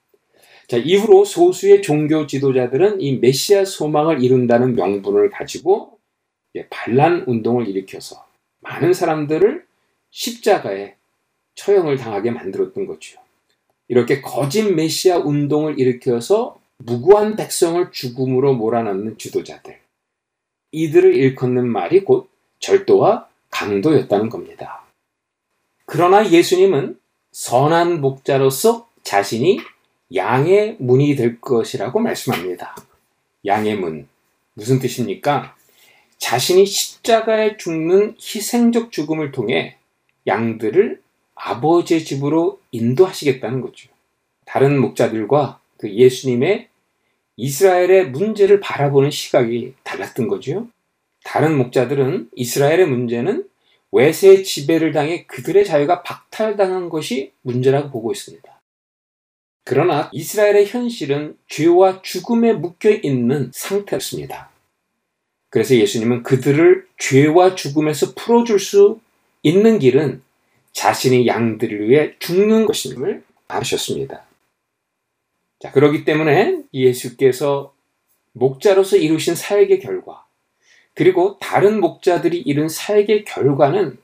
자, 0.67 0.79
이후로 0.79 1.27
소수의 1.27 1.83
종교 1.83 2.27
지도자들은 2.27 3.03
이 3.03 3.19
메시아 3.19 3.67
소망을 3.67 4.25
이룬다는 4.25 4.75
명분을 4.75 5.29
가지고 5.29 5.99
반란 6.71 7.25
운동을 7.27 7.69
일으켜서 7.69 8.25
많은 8.61 8.95
사람들을 8.95 9.67
십자가에 10.11 10.95
처형을 11.57 11.99
당하게 11.99 12.31
만들었던 12.31 12.87
거죠. 12.87 13.21
이렇게 13.89 14.21
거짓 14.21 14.63
메시아 14.63 15.19
운동을 15.19 15.79
일으켜서 15.79 16.59
무고한 16.79 17.37
백성을 17.37 17.91
죽음으로 17.93 18.55
몰아넣는 18.55 19.19
지도자들. 19.19 19.79
이들을 20.73 21.15
일컫는 21.15 21.67
말이 21.69 22.05
곧 22.05 22.29
절도와 22.59 23.29
강도였다는 23.51 24.29
겁니다. 24.29 24.83
그러나 25.87 26.29
예수님은 26.29 26.99
선한 27.33 28.01
목자로서 28.01 28.89
자신이 29.03 29.61
양의 30.15 30.77
문이 30.79 31.17
될 31.17 31.41
것이라고 31.41 32.01
말씀합니다. 32.01 32.75
양의 33.47 33.77
문. 33.77 34.09
무슨 34.55 34.79
뜻입니까? 34.79 35.55
자신이 36.19 36.65
십자가에 36.65 37.57
죽는 37.57 38.17
희생적 38.19 38.93
죽음을 38.93 39.31
통해 39.31 39.77
양들을 40.27 41.03
아버지의 41.35 42.05
집으로 42.05 42.61
인도하시겠다는 42.71 43.61
거죠. 43.61 43.91
다른 44.45 44.81
목자들과 44.81 45.61
그 45.79 45.93
예수님의 45.93 46.69
이스라엘의 47.37 48.11
문제를 48.11 48.61
바라보는 48.61 49.11
시각이 49.11 49.75
달랐던 49.83 50.29
거죠. 50.29 50.69
다른 51.25 51.57
목자들은 51.57 52.31
이스라엘의 52.35 52.87
문제는 52.87 53.49
외세 53.91 54.43
지배를 54.43 54.93
당해 54.93 55.25
그들의 55.27 55.65
자유가 55.65 56.03
박탈당한 56.03 56.89
것이 56.89 57.33
문제라고 57.43 57.91
보고 57.91 58.13
있습니다. 58.13 58.61
그러나 59.65 60.11
이스라엘의 60.13 60.67
현실은 60.67 61.39
죄와 61.49 62.03
죽음에 62.03 62.53
묶여 62.53 62.91
있는 62.91 63.51
상태였습니다. 63.55 64.51
그래서 65.49 65.77
예수님은 65.77 66.25
그들을 66.25 66.87
죄와 66.99 67.55
죽음에서 67.55 68.15
풀어줄 68.15 68.59
수 68.59 69.01
있는 69.43 69.79
길은 69.79 70.24
자신의 70.75 71.27
양들을 71.27 71.89
위해 71.89 72.15
죽는 72.19 72.67
것임을 72.67 73.25
아셨습니다. 73.49 74.25
자, 75.61 75.73
그렇기 75.73 76.05
때문에 76.05 76.63
예수께서 76.75 77.73
목자로서 78.33 78.97
이루신 78.97 79.35
사역의 79.35 79.81
결과, 79.81 80.27
그리고 80.93 81.39
다른 81.41 81.81
목자들이 81.81 82.39
이룬 82.41 82.69
사역의 82.69 83.25
결과는 83.25 83.99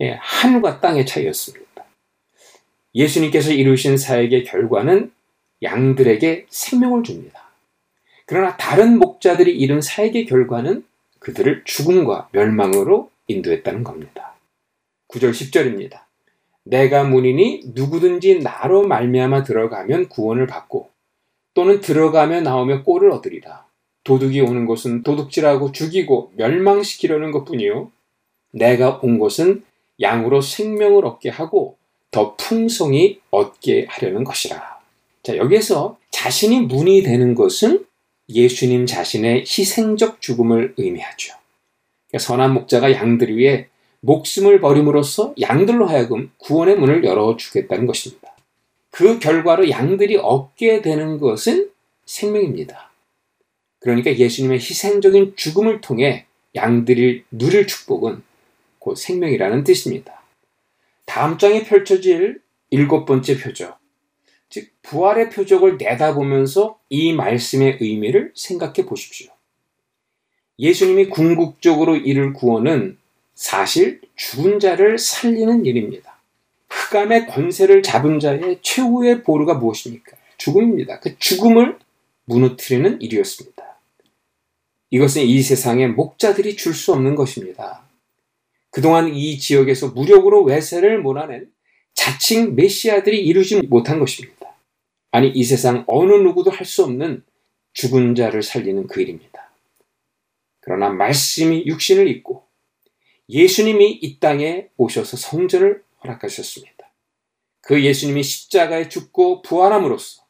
예, 0.00 0.18
하늘과 0.20 0.80
땅의 0.80 1.06
차이였습니다. 1.06 1.84
예수님께서 2.94 3.52
이루신 3.52 3.98
사역의 3.98 4.44
결과는 4.44 5.12
양들에게 5.62 6.46
생명을 6.48 7.04
줍니다. 7.04 7.50
그러나 8.24 8.56
다른 8.56 8.98
목자들이 8.98 9.54
이룬 9.56 9.82
사역의 9.82 10.24
결과는 10.26 10.84
그들을 11.18 11.62
죽음과 11.64 12.30
멸망으로 12.32 13.10
인도했다는 13.26 13.84
겁니다. 13.84 14.29
9절 15.10 15.30
10절입니다. 15.32 16.02
내가 16.64 17.04
문이니 17.04 17.72
누구든지 17.74 18.40
나로 18.40 18.86
말미암아 18.86 19.44
들어가면 19.44 20.08
구원을 20.08 20.46
받고 20.46 20.90
또는 21.54 21.80
들어가며 21.80 22.42
나오며 22.42 22.82
꼴을 22.84 23.10
얻으리라. 23.10 23.66
도둑이 24.04 24.40
오는 24.40 24.66
곳은 24.66 25.02
도둑질하고 25.02 25.72
죽이고 25.72 26.32
멸망시키려는 26.36 27.32
것뿐이요 27.32 27.90
내가 28.52 29.00
온 29.02 29.18
곳은 29.18 29.64
양으로 30.00 30.40
생명을 30.40 31.04
얻게 31.04 31.28
하고 31.28 31.76
더 32.10 32.34
풍성히 32.36 33.20
얻게 33.30 33.86
하려는 33.88 34.24
것이라. 34.24 34.80
자, 35.22 35.36
여기에서 35.36 35.98
자신이 36.10 36.60
문이 36.62 37.02
되는 37.02 37.34
것은 37.34 37.84
예수님 38.28 38.86
자신의 38.86 39.40
희생적 39.40 40.20
죽음을 40.20 40.74
의미하죠. 40.76 41.34
그러니까 42.08 42.26
선한 42.26 42.54
목자가 42.54 42.92
양들 42.92 43.36
위해 43.36 43.68
목숨을 44.00 44.60
버림으로써 44.60 45.34
양들로 45.40 45.86
하여금 45.86 46.30
구원의 46.38 46.76
문을 46.76 47.04
열어주겠다는 47.04 47.86
것입니다. 47.86 48.34
그 48.90 49.18
결과로 49.18 49.70
양들이 49.70 50.16
얻게 50.16 50.82
되는 50.82 51.18
것은 51.18 51.70
생명입니다. 52.06 52.90
그러니까 53.78 54.16
예수님의 54.16 54.58
희생적인 54.58 55.34
죽음을 55.36 55.80
통해 55.80 56.26
양들이 56.54 57.24
누릴 57.30 57.66
축복은 57.66 58.22
곧 58.78 58.96
생명이라는 58.96 59.64
뜻입니다. 59.64 60.22
다음 61.04 61.38
장에 61.38 61.64
펼쳐질 61.64 62.40
일곱 62.70 63.04
번째 63.04 63.38
표적, 63.38 63.78
즉 64.48 64.70
부활의 64.82 65.30
표적을 65.30 65.76
내다보면서 65.76 66.78
이 66.88 67.12
말씀의 67.12 67.78
의미를 67.80 68.32
생각해 68.34 68.86
보십시오. 68.86 69.28
예수님이 70.58 71.08
궁극적으로 71.08 71.96
이룰 71.96 72.32
구원은 72.32 72.98
사실 73.40 74.02
죽은 74.16 74.60
자를 74.60 74.98
살리는 74.98 75.64
일입니다. 75.64 76.20
흑암의 76.68 77.26
권세를 77.28 77.82
잡은 77.82 78.20
자의 78.20 78.58
최후의 78.60 79.22
보루가 79.22 79.54
무엇입니까? 79.54 80.14
죽음입니다. 80.36 81.00
그 81.00 81.18
죽음을 81.18 81.78
무너뜨리는 82.26 83.00
일이었습니다. 83.00 83.78
이것은 84.90 85.22
이 85.22 85.40
세상의 85.40 85.88
목자들이 85.88 86.54
줄 86.54 86.74
수 86.74 86.92
없는 86.92 87.14
것입니다. 87.14 87.82
그동안 88.68 89.08
이 89.08 89.38
지역에서 89.38 89.88
무력으로 89.88 90.42
외세를 90.42 91.00
몰아낸 91.00 91.50
자칭 91.94 92.54
메시아들이 92.54 93.24
이루지 93.24 93.62
못한 93.68 94.00
것입니다. 94.00 94.54
아니, 95.12 95.30
이 95.30 95.44
세상 95.44 95.84
어느 95.86 96.12
누구도 96.12 96.50
할 96.50 96.66
수 96.66 96.84
없는 96.84 97.24
죽은 97.72 98.14
자를 98.16 98.42
살리는 98.42 98.86
그 98.86 99.00
일입니다. 99.00 99.50
그러나 100.60 100.90
말씀이 100.90 101.64
육신을 101.64 102.06
입고 102.06 102.49
예수님이 103.30 103.92
이 104.02 104.18
땅에 104.18 104.68
오셔서 104.76 105.16
성전을 105.16 105.84
허락하셨습니다. 106.02 106.90
그 107.60 107.84
예수님이 107.84 108.22
십자가에 108.22 108.88
죽고 108.88 109.42
부활함으로써 109.42 110.24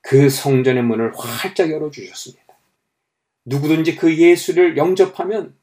그 0.00 0.28
성전의 0.28 0.82
문을 0.82 1.16
활짝 1.16 1.70
열어주셨습니다. 1.70 2.58
누구든지 3.44 3.96
그 3.96 4.16
예수를 4.16 4.76
영접하면 4.76 5.56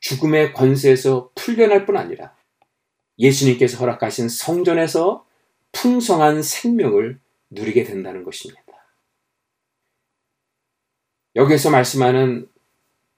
죽음의 0.00 0.52
권세에서 0.52 1.30
풀려날 1.34 1.86
뿐 1.86 1.96
아니라 1.96 2.36
예수님께서 3.18 3.78
허락하신 3.78 4.28
성전에서 4.28 5.26
풍성한 5.72 6.42
생명을 6.42 7.18
누리게 7.50 7.84
된다는 7.84 8.24
것입니다. 8.24 8.62
여기서 11.34 11.70
말씀하는 11.70 12.48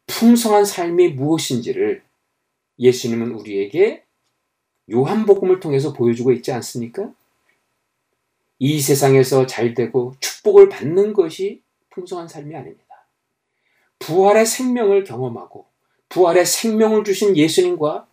풍성한 0.06 0.64
삶이 0.64 1.08
무엇인지를 1.08 2.02
예수님은 2.78 3.32
우리에게 3.32 4.04
요한복음을 4.90 5.60
통해서 5.60 5.92
보여주고 5.92 6.32
있지 6.32 6.52
않습니까? 6.52 7.12
이 8.58 8.80
세상에서 8.80 9.46
잘 9.46 9.74
되고 9.74 10.14
축복을 10.20 10.68
받는 10.68 11.12
것이 11.12 11.62
풍성한 11.90 12.28
삶이 12.28 12.54
아닙니다. 12.54 12.84
부활의 13.98 14.46
생명을 14.46 15.04
경험하고 15.04 15.66
부활의 16.08 16.46
생명을 16.46 17.04
주신 17.04 17.36
예수님과 17.36 18.06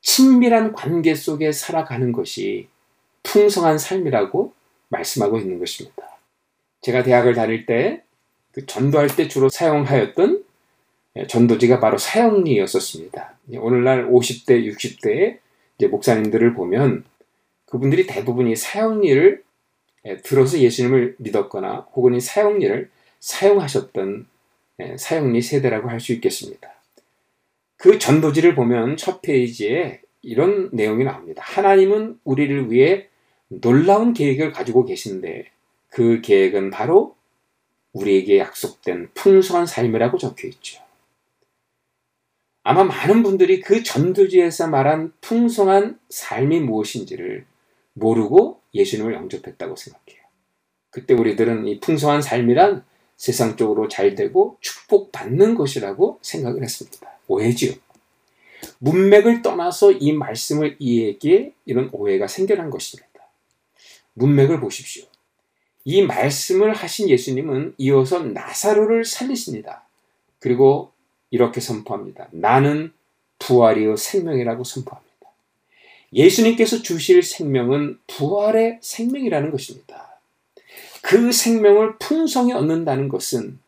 친밀한 0.00 0.72
관계 0.72 1.14
속에 1.14 1.50
살아가는 1.52 2.12
것이 2.12 2.68
풍성한 3.22 3.78
삶이라고 3.78 4.52
말씀하고 4.88 5.38
있는 5.38 5.58
것입니다. 5.58 6.18
제가 6.82 7.02
대학을 7.02 7.34
다닐 7.34 7.66
때 7.66 8.04
그 8.54 8.64
전도할 8.66 9.08
때 9.16 9.26
주로 9.26 9.48
사용하였던 9.48 10.43
전도지가 11.28 11.80
바로 11.80 11.96
사형리였었습니다. 11.96 13.38
오늘날 13.58 14.08
50대, 14.08 14.66
60대의 14.72 15.88
목사님들을 15.88 16.54
보면 16.54 17.04
그분들이 17.66 18.06
대부분이 18.06 18.56
사형리를 18.56 19.42
들어서 20.22 20.58
예수님을 20.58 21.16
믿었거나 21.18 21.86
혹은 21.94 22.14
이 22.14 22.20
사형리를 22.20 22.90
사용하셨던 23.20 24.26
사형리 24.96 25.40
세대라고 25.40 25.88
할 25.88 26.00
수 26.00 26.12
있겠습니다. 26.12 26.74
그 27.76 27.98
전도지를 27.98 28.54
보면 28.54 28.96
첫 28.96 29.22
페이지에 29.22 30.00
이런 30.22 30.70
내용이 30.72 31.04
나옵니다. 31.04 31.42
하나님은 31.44 32.18
우리를 32.24 32.70
위해 32.70 33.08
놀라운 33.48 34.14
계획을 34.14 34.52
가지고 34.52 34.84
계신데 34.84 35.46
그 35.90 36.20
계획은 36.22 36.70
바로 36.70 37.16
우리에게 37.92 38.38
약속된 38.38 39.10
풍성한 39.14 39.66
삶이라고 39.66 40.18
적혀 40.18 40.48
있죠. 40.48 40.83
아마 42.64 42.82
많은 42.82 43.22
분들이 43.22 43.60
그 43.60 43.82
전도지에서 43.82 44.68
말한 44.68 45.12
풍성한 45.20 46.00
삶이 46.08 46.60
무엇인지를 46.60 47.44
모르고 47.92 48.60
예수님을 48.72 49.12
영접했다고 49.14 49.76
생각해요. 49.76 50.24
그때 50.88 51.12
우리들은 51.12 51.66
이 51.66 51.78
풍성한 51.78 52.22
삶이란 52.22 52.82
세상적으로 53.16 53.88
잘 53.88 54.14
되고 54.14 54.56
축복받는 54.60 55.54
것이라고 55.54 56.18
생각을 56.22 56.62
했습니다. 56.62 57.18
오해지요. 57.28 57.74
문맥을 58.78 59.42
떠나서 59.42 59.92
이 59.92 60.12
말씀을 60.12 60.76
이해하기에 60.78 61.52
이런 61.66 61.90
오해가 61.92 62.26
생겨난 62.26 62.70
것입니다. 62.70 63.10
문맥을 64.14 64.58
보십시오. 64.58 65.04
이 65.84 66.00
말씀을 66.00 66.72
하신 66.72 67.10
예수님은 67.10 67.74
이어서 67.76 68.20
나사로를 68.20 69.04
살리십니다. 69.04 69.86
그리고 70.38 70.93
이렇게 71.34 71.60
선포합니다. 71.60 72.28
나는 72.30 72.92
부활이요 73.40 73.96
생명이라고 73.96 74.62
선포합니다. 74.62 75.32
예수님께서 76.12 76.80
주실 76.80 77.24
생명은 77.24 77.98
부활의 78.06 78.78
생명이라는 78.80 79.50
것입니다. 79.50 80.20
그 81.02 81.32
생명을 81.32 81.98
풍성히 81.98 82.52
얻는다는 82.52 83.08
것은 83.08 83.58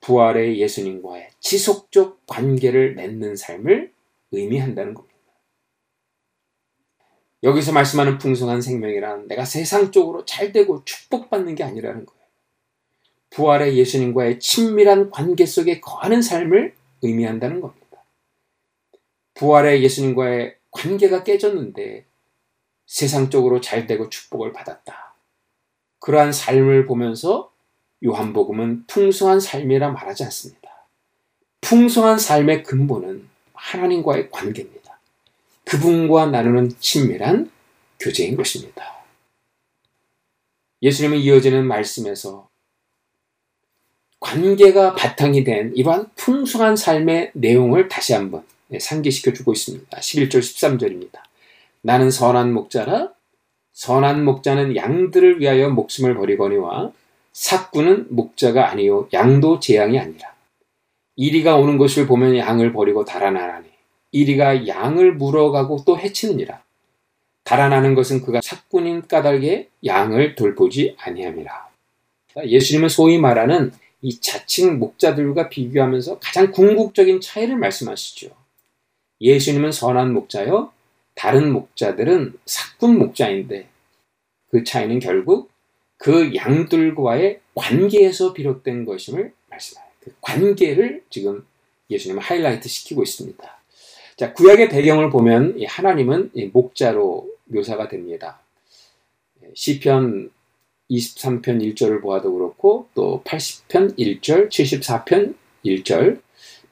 부활의 0.00 0.60
예수님과의 0.60 1.30
지속적 1.40 2.24
관계를 2.28 2.94
맺는 2.94 3.34
삶을 3.34 3.92
의미한다는 4.30 4.94
겁니다. 4.94 5.16
여기서 7.42 7.72
말씀하는 7.72 8.18
풍성한 8.18 8.62
생명이란 8.62 9.26
내가 9.26 9.44
세상적으로 9.44 10.24
잘 10.24 10.52
되고 10.52 10.84
축복받는 10.84 11.56
게 11.56 11.64
아니라는 11.64 12.06
거예요. 12.06 12.23
부활의 13.34 13.76
예수님과의 13.76 14.38
친밀한 14.38 15.10
관계 15.10 15.44
속에 15.44 15.80
거하는 15.80 16.22
삶을 16.22 16.72
의미한다는 17.02 17.60
겁니다. 17.60 18.04
부활의 19.34 19.82
예수님과의 19.82 20.56
관계가 20.70 21.24
깨졌는데 21.24 22.04
세상적으로 22.86 23.60
잘 23.60 23.88
되고 23.88 24.08
축복을 24.08 24.52
받았다. 24.52 25.16
그러한 25.98 26.32
삶을 26.32 26.86
보면서 26.86 27.52
요한복음은 28.04 28.84
풍성한 28.86 29.40
삶이라 29.40 29.90
말하지 29.90 30.22
않습니다. 30.24 30.86
풍성한 31.60 32.18
삶의 32.18 32.62
근본은 32.62 33.28
하나님과의 33.52 34.30
관계입니다. 34.30 35.00
그분과 35.64 36.26
나누는 36.26 36.70
친밀한 36.78 37.50
교제인 37.98 38.36
것입니다. 38.36 39.04
예수님은 40.82 41.18
이어지는 41.18 41.66
말씀에서 41.66 42.53
관계가 44.24 44.94
바탕이 44.94 45.44
된 45.44 45.72
이러한 45.76 46.06
풍성한 46.16 46.76
삶의 46.76 47.32
내용을 47.34 47.88
다시 47.88 48.14
한번 48.14 48.42
상기시켜 48.76 49.34
주고 49.34 49.52
있습니다. 49.52 49.86
11절 49.96 50.38
13절입니다. 50.38 51.18
나는 51.82 52.10
선한 52.10 52.52
목자라 52.54 53.10
선한 53.74 54.24
목자는 54.24 54.76
양들을 54.76 55.40
위하여 55.40 55.68
목숨을 55.68 56.14
버리거니와 56.14 56.92
삭구는 57.32 58.06
목자가 58.10 58.70
아니요 58.70 59.08
양도 59.12 59.60
재앙이 59.60 59.98
아니라 59.98 60.32
이리가 61.16 61.56
오는 61.56 61.76
것을 61.76 62.06
보면 62.06 62.36
양을 62.38 62.72
버리고 62.72 63.04
달아나라니 63.04 63.66
이리가 64.12 64.66
양을 64.66 65.14
물어가고 65.16 65.82
또 65.84 65.98
해치느니라 65.98 66.62
달아나는 67.42 67.94
것은 67.94 68.22
그가 68.22 68.40
삭군인 68.42 69.06
까닭에 69.06 69.68
양을 69.84 70.34
돌보지 70.34 70.96
아니함이라 70.98 71.68
예수님은 72.46 72.88
소위 72.88 73.18
말하는 73.18 73.72
이 74.04 74.20
자칭 74.20 74.78
목자들과 74.78 75.48
비교하면서 75.48 76.18
가장 76.18 76.52
궁극적인 76.52 77.22
차이를 77.22 77.56
말씀하시죠. 77.56 78.28
예수님은 79.22 79.72
선한 79.72 80.12
목자요, 80.12 80.72
다른 81.14 81.50
목자들은 81.50 82.34
삭군 82.44 82.98
목자인데 82.98 83.66
그 84.50 84.62
차이는 84.62 84.98
결국 84.98 85.50
그 85.96 86.34
양들과의 86.34 87.40
관계에서 87.54 88.34
비롯된 88.34 88.84
것임을 88.84 89.32
말씀해요. 89.48 89.86
그 90.00 90.14
관계를 90.20 91.02
지금 91.08 91.46
예수님은 91.88 92.22
하이라이트 92.22 92.68
시키고 92.68 93.02
있습니다. 93.02 93.58
자, 94.16 94.34
구약의 94.34 94.68
배경을 94.68 95.08
보면 95.08 95.58
하나님은 95.66 96.32
목자로 96.52 97.26
묘사가 97.46 97.88
됩니다. 97.88 98.38
시편 99.54 100.30
23편 100.90 101.74
1절을 101.74 102.02
보아도 102.02 102.32
그렇고 102.32 102.88
또 102.94 103.22
80편 103.24 103.98
1절, 103.98 104.48
74편 104.48 105.34
1절, 105.64 106.20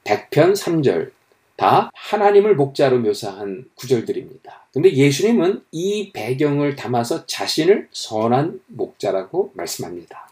100편 0.03 0.53
3절 0.53 1.11
다 1.55 1.89
하나님을 1.93 2.55
목자로 2.55 2.99
묘사한 2.99 3.69
구절들입니다. 3.75 4.67
근데 4.73 4.91
예수님은 4.91 5.63
이 5.71 6.11
배경을 6.11 6.75
담아서 6.75 7.25
자신을 7.25 7.89
선한 7.91 8.61
목자라고 8.67 9.51
말씀합니다. 9.53 10.29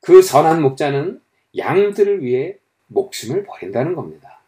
그 0.00 0.22
선한 0.22 0.62
목자는 0.62 1.20
양들을 1.56 2.22
위해 2.22 2.56
목숨을 2.88 3.44
버린다는 3.44 3.94
겁니다. 3.94 4.40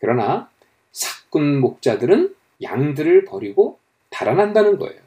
그러나 0.00 0.50
사꾼 0.92 1.60
목자들은 1.60 2.34
양들을 2.62 3.24
버리고 3.24 3.78
달아난다는 4.10 4.78
거예요. 4.78 5.03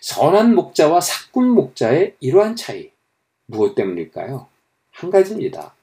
선한 0.00 0.54
목자와 0.54 1.00
사꾼 1.00 1.48
목자의 1.50 2.16
이러한 2.20 2.56
차이 2.56 2.90
무엇 3.46 3.74
때문일까요? 3.74 4.46
한 4.92 5.10
가지입니다. 5.10 5.74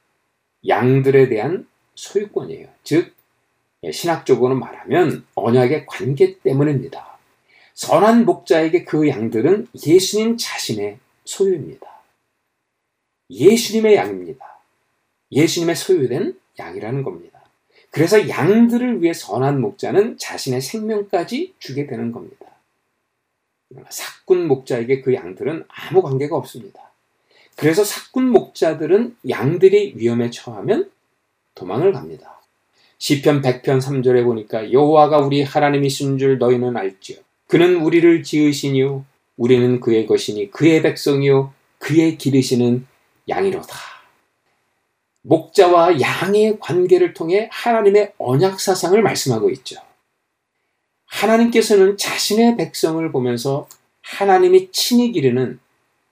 양들에 0.68 1.30
대한 1.30 1.68
소유권이에요. 1.96 2.68
즉 2.84 3.14
신학적으로 3.92 4.56
말하면 4.56 5.26
언약의 5.36 5.86
관계 5.86 6.40
때문입니다. 6.40 7.18
선한 7.74 8.26
목자에게 8.26 8.86
그 8.86 9.08
양들은 9.08 9.68
예수님 9.86 10.38
자신의 10.38 11.00
소유입니다. 11.26 11.88
예수님의 13.30 13.96
양입니다. 13.96 14.60
예수님의 15.32 15.76
소유된 15.76 16.40
양이라는 16.60 17.04
겁니다. 17.04 17.42
그래서 17.90 18.30
양들을 18.30 19.02
위해 19.02 19.14
선한 19.14 19.60
목자는 19.62 20.18
자신의 20.18 20.62
생명까지 20.62 21.56
주게 21.60 21.86
되는 21.88 22.12
겁니다. 22.12 22.46
사꾼 23.90 24.48
목자에게 24.48 25.02
그 25.02 25.14
양들은 25.14 25.66
아무 25.68 26.02
관계가 26.02 26.36
없습니다. 26.36 26.92
그래서 27.56 27.84
사꾼 27.84 28.30
목자들은 28.30 29.18
양들이 29.30 29.94
위험에 29.96 30.30
처하면 30.30 30.90
도망을 31.56 31.94
갑니다. 31.94 32.42
시편 32.98 33.42
100편 33.42 33.82
3절에 33.82 34.24
보니까 34.24 34.72
여호와가 34.72 35.20
우리 35.20 35.44
하나님이신 35.44 36.18
줄 36.18 36.38
너희는 36.38 36.78
알지요. 36.78 37.18
그는 37.48 37.82
우리를 37.82 38.24
지으시니요 38.24 39.06
우리는 39.38 39.80
그의 39.80 40.06
것이니 40.06 40.52
그의 40.52 40.82
백성이요 40.82 41.54
그의 41.80 42.18
기르시는 42.18 42.88
양이로다. 43.28 43.76
목자와 45.24 46.00
양의 46.02 46.60
관계를 46.60 47.14
통해 47.14 47.50
하나님의 47.52 48.14
언약 48.18 48.60
사상을 48.60 49.02
말씀하고 49.02 49.50
있죠. 49.52 49.78
하나님께서는 51.14 51.96
자신의 51.98 52.58
백성을 52.58 53.12
보면서 53.12 53.70
하나님이 54.02 54.72
친히 54.72 55.12
기르는 55.12 55.60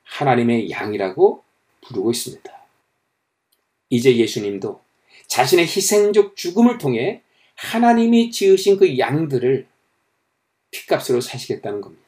하나님의 0.03 0.69
양이라고 0.69 1.43
부르고 1.81 2.11
있습니다. 2.11 2.51
이제 3.89 4.15
예수님도 4.15 4.79
자신의 5.27 5.65
희생적 5.65 6.35
죽음을 6.35 6.77
통해 6.77 7.21
하나님이 7.55 8.31
지으신 8.31 8.77
그 8.77 8.97
양들을 8.97 9.67
피값으로 10.71 11.19
사시겠다는 11.19 11.81
겁니다. 11.81 12.01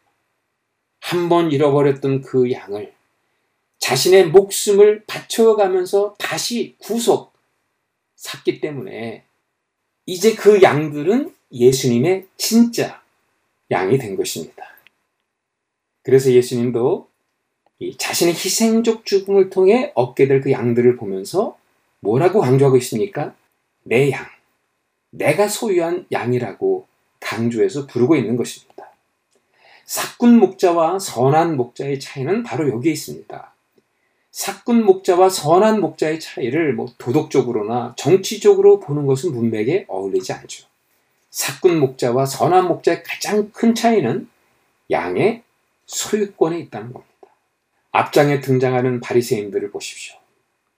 한 1.00 1.28
번 1.30 1.52
잃어버렸던 1.52 2.22
그 2.22 2.50
양을 2.52 2.94
자신의 3.80 4.28
목숨을 4.28 5.04
바쳐가면서 5.06 6.16
다시 6.18 6.76
구속 6.80 7.34
샀기 8.16 8.62
때문에 8.62 9.26
이제 10.06 10.34
그 10.36 10.62
양들은 10.62 11.36
예수님의 11.54 12.28
진짜 12.36 13.02
양이 13.72 13.98
된 13.98 14.16
것입니다. 14.16 14.66
그래서 16.02 16.32
예수님도 16.32 17.08
자신의 17.98 18.34
희생적 18.34 19.06
죽음을 19.06 19.50
통해 19.50 19.92
얻게 19.96 20.28
될 20.28 20.42
그 20.42 20.52
양들을 20.52 20.98
보면서 20.98 21.58
뭐라고 22.00 22.42
강조하고 22.42 22.78
있습니까? 22.78 23.34
내 23.84 24.12
양, 24.12 24.26
내가 25.10 25.48
소유한 25.48 26.06
양이라고 26.12 26.88
강조해서 27.20 27.88
부르고 27.88 28.16
있는 28.16 28.36
것입니다. 28.36 28.74
사꾼 29.86 30.38
목자와 30.38 31.00
선한 31.00 31.56
목자의 31.56 32.00
차이는 32.00 32.44
바로 32.44 32.70
여기에 32.70 32.92
있습니다. 32.92 33.54
사꾼 34.32 34.84
목자와 34.84 35.30
선한 35.30 35.80
목자의 35.82 36.20
차이를 36.20 36.74
뭐 36.74 36.88
도덕적으로나 36.98 37.94
정치적으로 37.98 38.80
보는 38.80 39.06
것은 39.06 39.34
문맥에 39.34 39.86
어울리지 39.88 40.34
않죠. 40.34 40.73
사꾼 41.34 41.80
목자와 41.80 42.28
선한 42.28 42.68
목자의 42.68 43.02
가장 43.02 43.52
큰 43.52 43.74
차이는 43.74 44.30
양의 44.92 45.42
소유권에 45.88 46.60
있다는 46.60 46.94
겁니다. 46.94 47.12
앞장에 47.92 48.40
등장하는 48.40 49.00
바리새인들을 49.02 49.72
보십시오. 49.72 50.16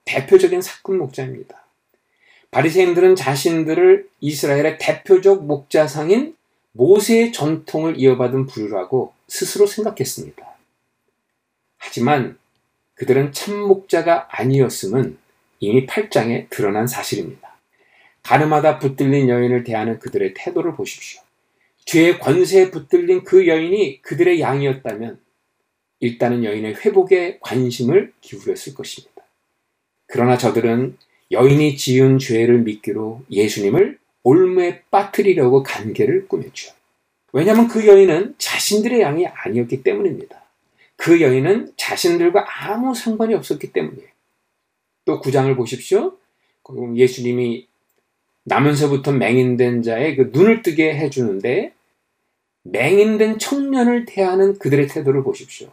대표적인 0.05 0.61
사꾼 0.61 0.97
목자입니다. 0.97 1.61
바리새인들은 2.51 3.17
자신들을 3.17 4.09
이스라엘의 4.21 4.77
대표적 4.79 5.45
목자상인 5.45 6.37
모세의 6.71 7.33
전통을 7.33 7.99
이어받은 7.99 8.45
부류라고 8.45 9.13
스스로 9.27 9.67
생각했습니다. 9.67 10.55
하지만 11.79 12.37
그들은 12.93 13.33
참 13.33 13.59
목자가 13.59 14.29
아니었음은 14.31 15.17
이미 15.59 15.85
8장에 15.85 16.49
드러난 16.49 16.87
사실입니다. 16.87 17.44
가늠하다 18.25 18.79
붙들린 18.79 19.29
여인을 19.29 19.63
대하는 19.63 19.99
그들의 19.99 20.33
태도를 20.35 20.75
보십시오. 20.75 21.21
죄의 21.85 22.19
권세에 22.19 22.71
붙들린 22.71 23.23
그 23.23 23.47
여인이 23.47 24.01
그들의 24.01 24.41
양이었다면 24.41 25.19
일단은 25.99 26.43
여인의 26.43 26.73
회복에 26.77 27.37
관심을 27.39 28.13
기울였을 28.21 28.73
것입니다. 28.73 29.21
그러나 30.07 30.39
저들은 30.39 30.97
여인이 31.29 31.77
지은 31.77 32.17
죄를 32.17 32.63
믿기로 32.63 33.21
예수님을 33.29 33.99
올무에 34.23 34.81
빠뜨리려고 34.89 35.61
관계를 35.61 36.27
꾸몄죠. 36.27 36.73
왜냐하면 37.31 37.67
그 37.67 37.85
여인은 37.85 38.35
자신들의 38.39 39.01
양이 39.01 39.27
아니었기 39.27 39.83
때문입니다. 39.83 40.43
그 40.95 41.21
여인은 41.21 41.73
자신들과 41.77 42.45
아무 42.47 42.95
상관이 42.95 43.35
없었기 43.35 43.71
때문이에요. 43.71 44.07
또 45.05 45.19
구장을 45.19 45.55
보십시오. 45.55 46.17
예수님이 46.95 47.67
나면서부터 48.45 49.11
맹인된 49.11 49.81
자의 49.83 50.15
그 50.15 50.29
눈을 50.31 50.61
뜨게 50.61 50.95
해주는데 50.95 51.73
맹인된 52.63 53.37
청년을 53.39 54.05
대하는 54.05 54.57
그들의 54.57 54.87
태도를 54.87 55.23
보십시오. 55.23 55.71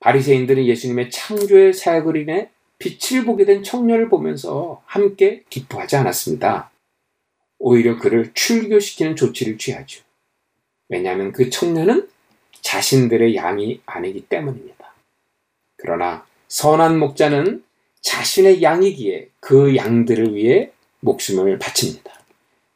바리새인들은 0.00 0.66
예수님의 0.66 1.10
창조의 1.10 1.72
사역을 1.72 2.16
인해 2.16 2.50
빛을 2.78 3.24
보게 3.24 3.44
된 3.44 3.62
청년을 3.62 4.08
보면서 4.08 4.82
함께 4.84 5.42
기뻐하지 5.48 5.96
않았습니다. 5.96 6.70
오히려 7.58 7.98
그를 7.98 8.30
출교시키는 8.34 9.16
조치를 9.16 9.56
취하죠. 9.56 10.02
왜냐하면 10.88 11.32
그 11.32 11.48
청년은 11.48 12.08
자신들의 12.60 13.36
양이 13.36 13.80
아니기 13.86 14.26
때문입니다. 14.26 14.94
그러나 15.76 16.26
선한 16.48 16.98
목자는 16.98 17.64
자신의 18.02 18.62
양이기에 18.62 19.30
그 19.40 19.76
양들을 19.76 20.34
위해 20.34 20.70
목숨을 21.04 21.58
바칩니다. 21.58 22.10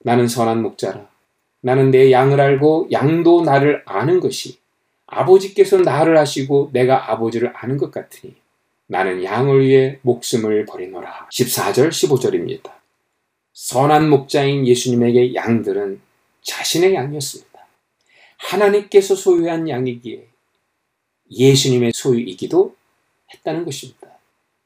나는 0.01 0.29
선한 0.29 0.63
목자라. 0.63 1.09
나는 1.61 1.91
내 1.91 2.13
양을 2.13 2.41
알고 2.41 2.89
양도 2.93 3.43
나를 3.43 3.83
아는 3.87 4.21
것이 4.21 4.59
아버지께서 5.07 5.79
나를 5.79 6.17
아시고 6.17 6.71
내가 6.73 7.11
아버지를 7.11 7.53
아는 7.57 7.79
것 7.79 7.91
같으니 7.91 8.35
나는 8.87 9.25
양을 9.25 9.67
위해 9.67 9.99
목숨을 10.03 10.67
버리노라. 10.67 11.29
14절 11.33 11.89
15절입니다. 11.89 12.73
선한 13.55 14.09
목자인 14.09 14.67
예수님에게 14.67 15.35
양들은 15.35 16.01
자신의 16.43 16.95
양이었습니다. 16.95 17.49
하나님께서 18.37 19.15
소유한 19.15 19.69
양이기에 19.69 20.27
예수님의 21.31 21.93
소유이기도 21.95 22.77
했다는 23.35 23.65
것입니다. 23.65 24.08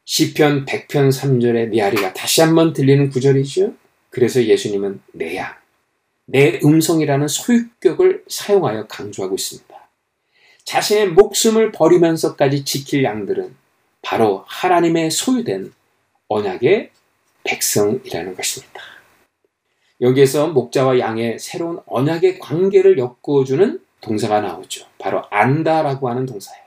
시편 0.04 0.64
100편 0.66 1.10
3절의 1.10 1.68
메아리가 1.68 2.12
다시 2.12 2.40
한번 2.40 2.72
들리는 2.72 3.08
구절이죠. 3.10 3.74
그래서 4.10 4.42
예수님은 4.42 5.00
내 5.12 5.36
양, 5.36 5.54
내 6.26 6.60
음성이라는 6.62 7.28
소유격을 7.28 8.24
사용하여 8.28 8.86
강조하고 8.88 9.34
있습니다. 9.34 9.72
자신의 10.64 11.08
목숨을 11.10 11.72
버리면서까지 11.72 12.64
지킬 12.64 13.04
양들은 13.04 13.54
바로 14.02 14.44
하나님의 14.46 15.10
소유된 15.10 15.72
언약의 16.28 16.90
백성이라는 17.44 18.34
것입니다. 18.34 18.80
여기에서 20.00 20.48
목자와 20.48 20.98
양의 20.98 21.38
새로운 21.38 21.80
언약의 21.86 22.38
관계를 22.40 22.98
엮어주는 22.98 23.80
동사가 24.00 24.40
나오죠. 24.40 24.86
바로 24.98 25.22
안다라고 25.30 26.08
하는 26.08 26.26
동사예요. 26.26 26.62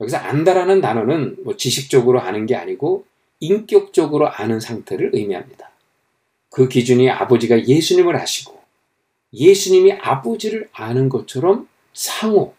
여기서 0.00 0.18
안다라는 0.18 0.80
단어는 0.80 1.36
뭐 1.44 1.56
지식적으로 1.56 2.20
아는 2.20 2.46
게 2.46 2.54
아니고 2.54 3.04
인격적으로 3.40 4.28
아는 4.28 4.60
상태를 4.60 5.10
의미합니다. 5.14 5.70
그 6.50 6.68
기준이 6.68 7.10
아버지가 7.10 7.66
예수님을 7.66 8.16
아시고 8.16 8.58
예수님이 9.32 9.92
아버지를 9.92 10.68
아는 10.72 11.08
것처럼 11.08 11.68
상호, 11.92 12.54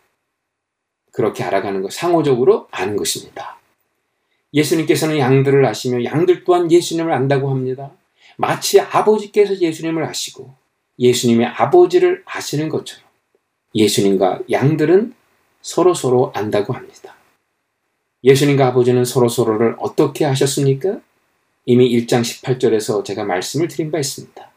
그렇게 1.12 1.44
알아가는 1.44 1.82
것, 1.82 1.92
상호적으로 1.92 2.68
아는 2.72 2.96
것입니다. 2.96 3.60
예수님께서는 4.54 5.18
양들을 5.18 5.66
아시며 5.66 6.04
양들 6.04 6.44
또한 6.44 6.72
예수님을 6.72 7.12
안다고 7.12 7.50
합니다. 7.50 7.92
마치 8.38 8.80
아버지께서 8.80 9.58
예수님을 9.58 10.04
아시고 10.04 10.54
예수님이 11.00 11.46
아버지를 11.46 12.24
아시는 12.26 12.70
것처럼 12.70 13.04
예수님과 13.76 14.42
양들은 14.50 15.14
서로 15.62 15.94
서로 15.94 16.32
안다고 16.36 16.74
합니다. 16.74 17.17
예수님과 18.24 18.68
아버지는 18.68 19.06
서로 19.06 19.30
서로를 19.30 19.76
어떻게 19.80 20.26
하셨습니까? 20.26 21.00
이미 21.66 21.90
1장 21.90 22.22
18절에서 22.22 23.04
제가 23.04 23.24
말씀을 23.26 23.68
드린 23.68 23.92
바 23.92 24.00
있습니다. 24.00 24.52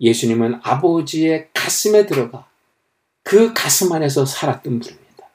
예수님은 0.00 0.60
아버지의 0.62 1.48
가슴에 1.54 2.06
들어가 2.06 2.48
그 3.22 3.52
가슴 3.54 3.92
안에서 3.92 4.26
살았던 4.26 4.80
분입니다. 4.80 5.28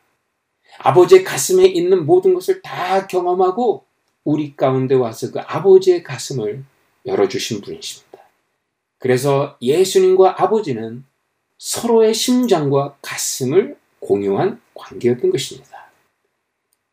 아버지의 0.80 1.24
가슴에 1.24 1.66
있는 1.66 2.06
모든 2.06 2.34
것을 2.34 2.62
다 2.62 3.08
경험하고 3.08 3.86
우리 4.24 4.56
가운데 4.56 4.94
와서 4.96 5.32
그 5.32 5.40
아버지의 5.40 6.04
가슴을 6.04 6.64
열어주신 7.06 7.62
분이십니다. 7.62 8.20
그래서 9.00 9.58
예수님과 9.62 10.42
아버지는 10.42 11.06
서로의 11.58 12.14
심장과 12.14 12.98
가슴을 13.02 13.78
공유한 14.00 14.62
관계였던 14.74 15.32
것입니다. 15.32 15.77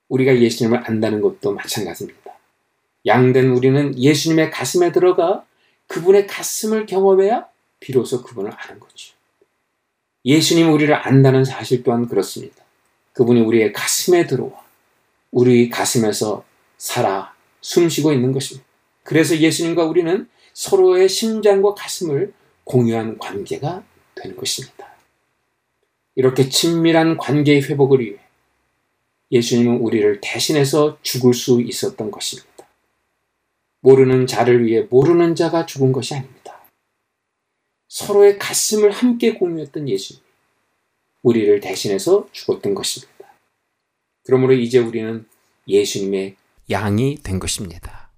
우리가 0.08 0.38
예수님을 0.38 0.82
안다는 0.84 1.20
것도 1.20 1.52
마찬가지입니다. 1.52 2.32
양된 3.06 3.50
우리는 3.50 3.98
예수님의 3.98 4.50
가슴에 4.50 4.92
들어가 4.92 5.44
그분의 5.86 6.26
가슴을 6.26 6.86
경험해야 6.86 7.46
비로소 7.80 8.22
그분을 8.22 8.52
아는 8.56 8.80
거죠. 8.80 9.14
예수님 10.24 10.72
우리를 10.72 10.94
안다는 10.94 11.44
사실 11.44 11.82
또한 11.82 12.08
그렇습니다. 12.08 12.64
그분이 13.12 13.40
우리의 13.42 13.72
가슴에 13.72 14.26
들어와 14.26 14.64
우리 15.30 15.68
가슴에서 15.68 16.44
살아 16.78 17.34
숨쉬고 17.60 18.12
있는 18.12 18.32
것입니다. 18.32 18.66
그래서 19.02 19.36
예수님과 19.36 19.84
우리는 19.84 20.28
서로의 20.54 21.08
심장과 21.08 21.74
가슴을 21.74 22.32
공유한 22.64 23.18
관계가 23.18 23.82
되는 24.14 24.36
것입니다. 24.36 24.94
이렇게 26.14 26.48
친밀한 26.48 27.16
관계의 27.18 27.62
회복을 27.62 28.00
위해 28.00 28.18
예수님은 29.34 29.78
우리를 29.78 30.20
대신해서 30.22 30.96
죽을 31.02 31.34
수 31.34 31.60
있었던 31.60 32.12
것입니다. 32.12 32.68
모르는 33.80 34.28
자를 34.28 34.64
위해 34.64 34.82
모르는 34.82 35.34
자가 35.34 35.66
죽은 35.66 35.90
것이 35.90 36.14
아닙니다. 36.14 36.64
서로의 37.88 38.38
가슴을 38.38 38.92
함께 38.92 39.34
공유했던 39.34 39.88
예수님. 39.88 40.22
우리를 41.22 41.60
대신해서 41.60 42.28
죽었던 42.30 42.74
것입니다. 42.74 43.12
그러므로 44.22 44.52
이제 44.52 44.78
우리는 44.78 45.26
예수님의 45.66 46.36
양이 46.70 47.16
된 47.16 47.40
것입니다. 47.40 48.12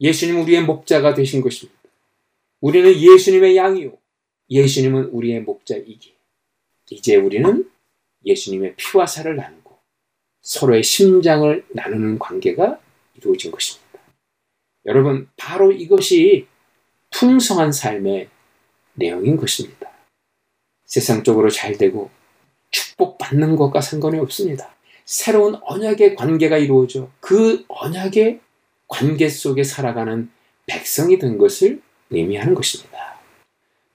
예수님 0.00 0.40
우리의 0.40 0.64
목자가 0.64 1.14
되신 1.14 1.42
것입니다. 1.42 1.78
우리는 2.60 2.92
예수님의 3.00 3.56
양이요. 3.56 3.92
예수님은 4.50 5.04
우리의 5.10 5.42
목자이기. 5.42 6.14
이제 6.90 7.14
우리는 7.14 7.70
예수님의 8.24 8.74
피와 8.76 9.06
살을 9.06 9.36
나누고 9.36 9.59
서로의 10.42 10.82
심장을 10.82 11.64
나누는 11.70 12.18
관계가 12.18 12.78
이루어진 13.16 13.50
것입니다. 13.50 14.00
여러분, 14.86 15.28
바로 15.36 15.72
이것이 15.72 16.46
풍성한 17.10 17.72
삶의 17.72 18.28
내용인 18.94 19.36
것입니다. 19.36 19.90
세상적으로 20.84 21.50
잘 21.50 21.76
되고 21.76 22.10
축복받는 22.70 23.56
것과 23.56 23.80
상관이 23.80 24.18
없습니다. 24.18 24.74
새로운 25.04 25.56
언약의 25.62 26.14
관계가 26.14 26.58
이루어져 26.58 27.10
그 27.20 27.64
언약의 27.68 28.40
관계 28.88 29.28
속에 29.28 29.62
살아가는 29.62 30.30
백성이 30.66 31.18
된 31.18 31.38
것을 31.38 31.82
의미하는 32.10 32.54
것입니다. 32.54 33.20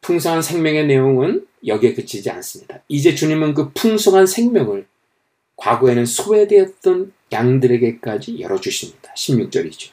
풍성한 0.01 0.41
생명의 0.41 0.87
내용은 0.87 1.47
여기에 1.65 1.93
그치지 1.95 2.29
않습니다. 2.29 2.81
이제 2.87 3.15
주님은 3.15 3.53
그 3.53 3.71
풍성한 3.71 4.27
생명을 4.27 4.85
과거에는 5.57 6.05
소외되었던 6.05 7.13
양들에게까지 7.31 8.39
열어주십니다. 8.39 9.13
16절이죠. 9.15 9.91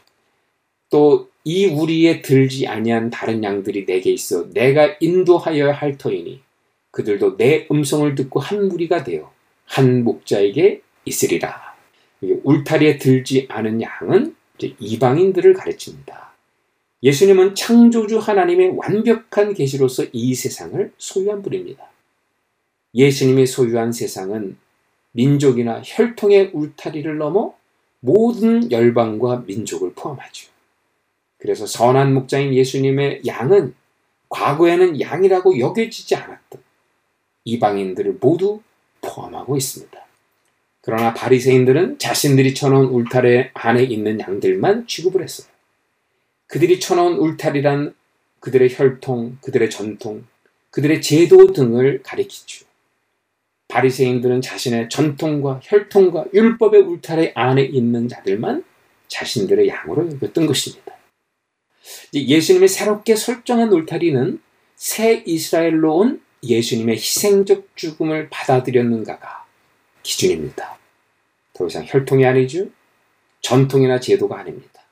또 0.90 1.32
이 1.44 1.66
우리에 1.66 2.22
들지 2.22 2.68
아니한 2.68 3.10
다른 3.10 3.42
양들이 3.42 3.84
내게 3.84 4.12
있어 4.12 4.48
내가 4.50 4.96
인도하여야 5.00 5.72
할 5.72 5.98
터이니 5.98 6.40
그들도 6.92 7.36
내 7.36 7.66
음성을 7.70 8.14
듣고 8.14 8.38
한 8.38 8.68
무리가 8.68 9.02
되어 9.02 9.32
한 9.64 10.04
목자에게 10.04 10.82
있으리라. 11.04 11.72
울타리에 12.44 12.98
들지 12.98 13.46
않은 13.48 13.82
양은 13.82 14.36
이방인들을 14.78 15.54
가르칩니다. 15.54 16.32
예수님은 17.02 17.56
창조주 17.56 18.18
하나님의 18.18 18.74
완벽한 18.76 19.54
계시로서 19.54 20.04
이 20.12 20.34
세상을 20.34 20.92
소유한 20.98 21.42
분입니다. 21.42 21.90
예수님이 22.94 23.46
소유한 23.46 23.90
세상은 23.90 24.56
민족이나 25.12 25.80
혈통의 25.84 26.50
울타리를 26.52 27.16
넘어 27.18 27.54
모든 28.00 28.70
열방과 28.70 29.44
민족을 29.46 29.92
포함하죠. 29.94 30.50
그래서 31.38 31.66
선한 31.66 32.14
목자인 32.14 32.52
예수님의 32.54 33.22
양은 33.26 33.74
과거에는 34.28 35.00
양이라고 35.00 35.58
여겨지지 35.58 36.16
않았던 36.16 36.62
이방인들을 37.44 38.18
모두 38.20 38.60
포함하고 39.00 39.56
있습니다. 39.56 40.00
그러나 40.80 41.14
바리새인들은 41.14 41.98
자신들이 41.98 42.54
쳐놓은 42.54 42.86
울타리 42.86 43.50
안에 43.54 43.84
있는 43.84 44.18
양들만 44.18 44.86
취급을 44.86 45.22
했어요. 45.22 45.46
그들이 46.46 46.80
쳐놓은 46.80 47.18
울타리란 47.18 47.94
그들의 48.40 48.74
혈통, 48.74 49.38
그들의 49.42 49.70
전통, 49.70 50.24
그들의 50.70 51.00
제도 51.00 51.52
등을 51.52 52.02
가리키죠. 52.02 52.66
바리새인들은 53.72 54.42
자신의 54.42 54.90
전통과 54.90 55.58
혈통과 55.62 56.26
율법의 56.34 56.82
울타리 56.82 57.32
안에 57.34 57.62
있는 57.62 58.06
자들만 58.06 58.64
자신들의 59.08 59.66
양으로 59.66 60.12
여겼던 60.12 60.44
것입니다. 60.44 60.94
예수님이 62.12 62.68
새롭게 62.68 63.16
설정한 63.16 63.72
울타리는 63.72 64.42
새 64.76 65.22
이스라엘로 65.24 65.96
온 65.96 66.22
예수님의 66.42 66.96
희생적 66.96 67.68
죽음을 67.74 68.28
받아들였는가가 68.28 69.46
기준입니다. 70.02 70.78
더 71.54 71.66
이상 71.66 71.84
혈통이 71.86 72.26
아니죠. 72.26 72.68
전통이나 73.40 74.00
제도가 74.00 74.40
아닙니다. 74.40 74.82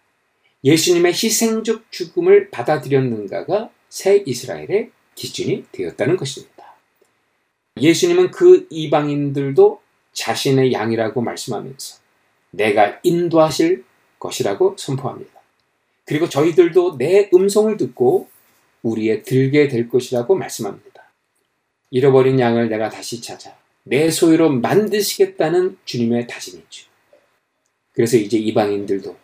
예수님의 0.65 1.13
희생적 1.13 1.93
죽음을 1.93 2.51
받아들였는가가 2.51 3.71
새 3.91 4.23
이스라엘의 4.25 4.91
기준이 5.15 5.67
되었다는 5.71 6.17
것입니다. 6.17 6.50
예수님은 7.79 8.31
그 8.31 8.67
이방인들도 8.71 9.81
자신의 10.13 10.73
양이라고 10.73 11.21
말씀하면서 11.21 11.99
내가 12.51 12.99
인도하실 13.03 13.85
것이라고 14.19 14.77
선포합니다. 14.79 15.41
그리고 16.05 16.29
저희들도 16.29 16.99
내 16.99 17.31
음성을 17.33 17.77
듣고 17.77 18.29
우리의 18.83 19.23
들게 19.23 19.69
될 19.69 19.89
것이라고 19.89 20.35
말씀합니다. 20.35 21.05
잃어버린 21.91 22.39
양을 22.41 22.69
내가 22.69 22.89
다시 22.89 23.21
찾아 23.21 23.57
내 23.85 24.11
소유로 24.11 24.51
만드시겠다는 24.51 25.79
주님의 25.85 26.27
다짐이죠. 26.27 26.89
그래서 27.93 28.17
이제 28.17 28.37
이방인들도 28.39 29.17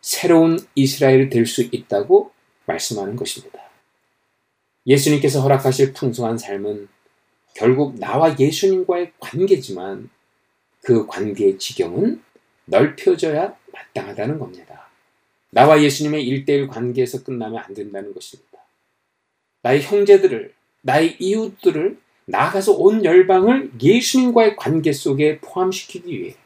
새로운 0.00 0.58
이스라엘이 0.74 1.30
될 1.30 1.46
수 1.46 1.62
있다고 1.62 2.32
말씀하는 2.66 3.16
것입니다. 3.16 3.58
예수님께서 4.86 5.40
허락하실 5.40 5.92
풍성한 5.92 6.38
삶은 6.38 6.88
결국 7.54 7.98
나와 7.98 8.36
예수님과의 8.38 9.12
관계지만 9.20 10.10
그 10.82 11.06
관계의 11.06 11.58
지경은 11.58 12.22
넓혀져야 12.64 13.54
마땅하다는 13.72 14.38
겁니다. 14.38 14.88
나와 15.50 15.82
예수님의 15.82 16.26
일대일 16.26 16.66
관계에서 16.66 17.22
끝나면 17.22 17.62
안 17.62 17.74
된다는 17.74 18.14
것입니다. 18.14 18.58
나의 19.62 19.82
형제들을, 19.82 20.52
나의 20.80 21.16
이웃들을 21.18 21.98
나아가서 22.24 22.72
온 22.72 23.04
열방을 23.04 23.72
예수님과의 23.80 24.56
관계 24.56 24.92
속에 24.92 25.38
포함시키기 25.40 26.18
위해 26.18 26.36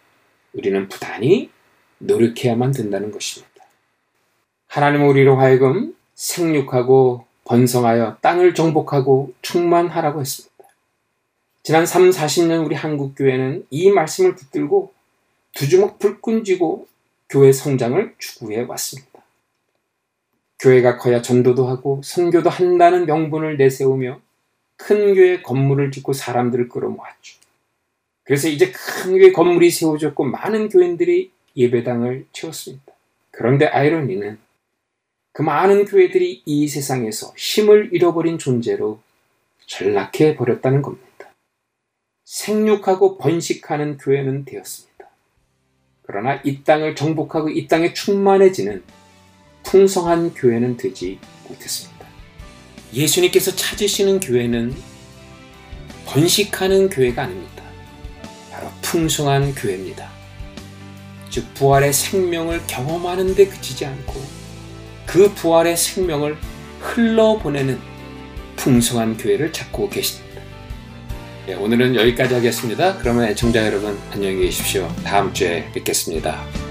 우리는 0.53 0.89
부단히 0.89 1.51
노력해야만 1.99 2.73
된다는 2.73 3.11
것입니다. 3.11 3.53
하나님은 4.69 5.07
우리로 5.07 5.37
하여금 5.37 5.95
생육하고 6.15 7.27
번성하여 7.45 8.19
땅을 8.21 8.55
정복하고 8.55 9.33
충만하라고 9.43 10.21
했습니다. 10.21 10.56
지난 11.67 11.85
3, 11.85 12.11
40년 12.11 12.65
우리 12.65 12.77
한국 12.77 13.17
교회는 13.17 13.67
이 13.71 13.91
말씀을 13.91 14.37
붙들고 14.37 14.93
두 15.53 15.69
주먹 15.69 15.99
불끈 15.99 16.45
쥐고 16.45 16.87
교회 17.29 17.51
성장을 17.51 18.15
추구해 18.19 18.61
왔습니다. 18.61 19.25
교회가 20.61 20.97
커야 20.97 21.21
전도도 21.21 21.67
하고 21.67 22.01
선교도 22.05 22.51
한다는 22.51 23.05
명분을 23.05 23.57
내세우며 23.57 24.21
큰 24.77 25.15
교회 25.17 25.43
건물을 25.43 25.91
짓고 25.91 26.13
사람들을 26.13 26.69
끌어모았죠. 26.69 27.37
그래서 28.23 28.47
이제 28.47 28.71
큰 28.71 29.19
교회 29.19 29.33
건물이 29.33 29.69
세워졌고 29.69 30.23
많은 30.23 30.69
교인들이 30.69 31.33
예배당을 31.57 32.27
채웠습니다. 32.31 32.93
그런데 33.33 33.67
아이러니는 33.67 34.39
그 35.33 35.43
많은 35.43 35.85
교회들이 35.87 36.43
이 36.47 36.69
세상에서 36.69 37.35
힘을 37.37 37.91
잃어버린 37.93 38.39
존재로 38.39 39.01
전락해 39.67 40.37
버렸다는 40.37 40.81
겁니다. 40.81 41.06
생육하고 42.27 43.19
번식하는 43.19 43.99
교회는 43.99 44.45
되었습니다. 44.45 45.07
그러나 46.03 46.41
이 46.45 46.65
땅을 46.65 46.97
정복하고 46.97 47.49
이 47.51 47.69
땅에 47.69 47.95
충만해지는 47.95 48.83
풍성한 49.63 50.35
교회는 50.35 50.77
되지 50.77 51.21
못했습니다. 51.49 52.07
예수님께서 52.93 53.55
찾으시는 53.55 54.21
교회는 54.21 54.75
번식하는 56.07 56.89
교회가 56.91 57.23
아닙니다. 57.23 57.63
바로 58.51 58.69
풍성한 58.83 59.55
교회입니다. 59.55 60.11
즉, 61.31 61.53
부활의 61.55 61.93
생명을 61.93 62.63
경험하는 62.67 63.35
데 63.35 63.47
그치지 63.47 63.85
않고 63.87 64.21
그 65.07 65.33
부활의 65.35 65.77
생명을 65.77 66.37
흘러보내는 66.81 67.79
풍성한 68.57 69.17
교회를 69.17 69.53
찾고 69.53 69.91
계십니다. 69.91 70.26
네, 71.47 71.55
오늘은 71.55 71.95
여기까지 71.95 72.35
하겠습니다. 72.35 72.99
그러면 72.99 73.29
애청자 73.29 73.65
여러분 73.65 73.97
안녕히 74.11 74.39
계십시오. 74.39 74.89
다음 75.05 75.33
주에 75.33 75.71
뵙겠습니다. 75.73 76.66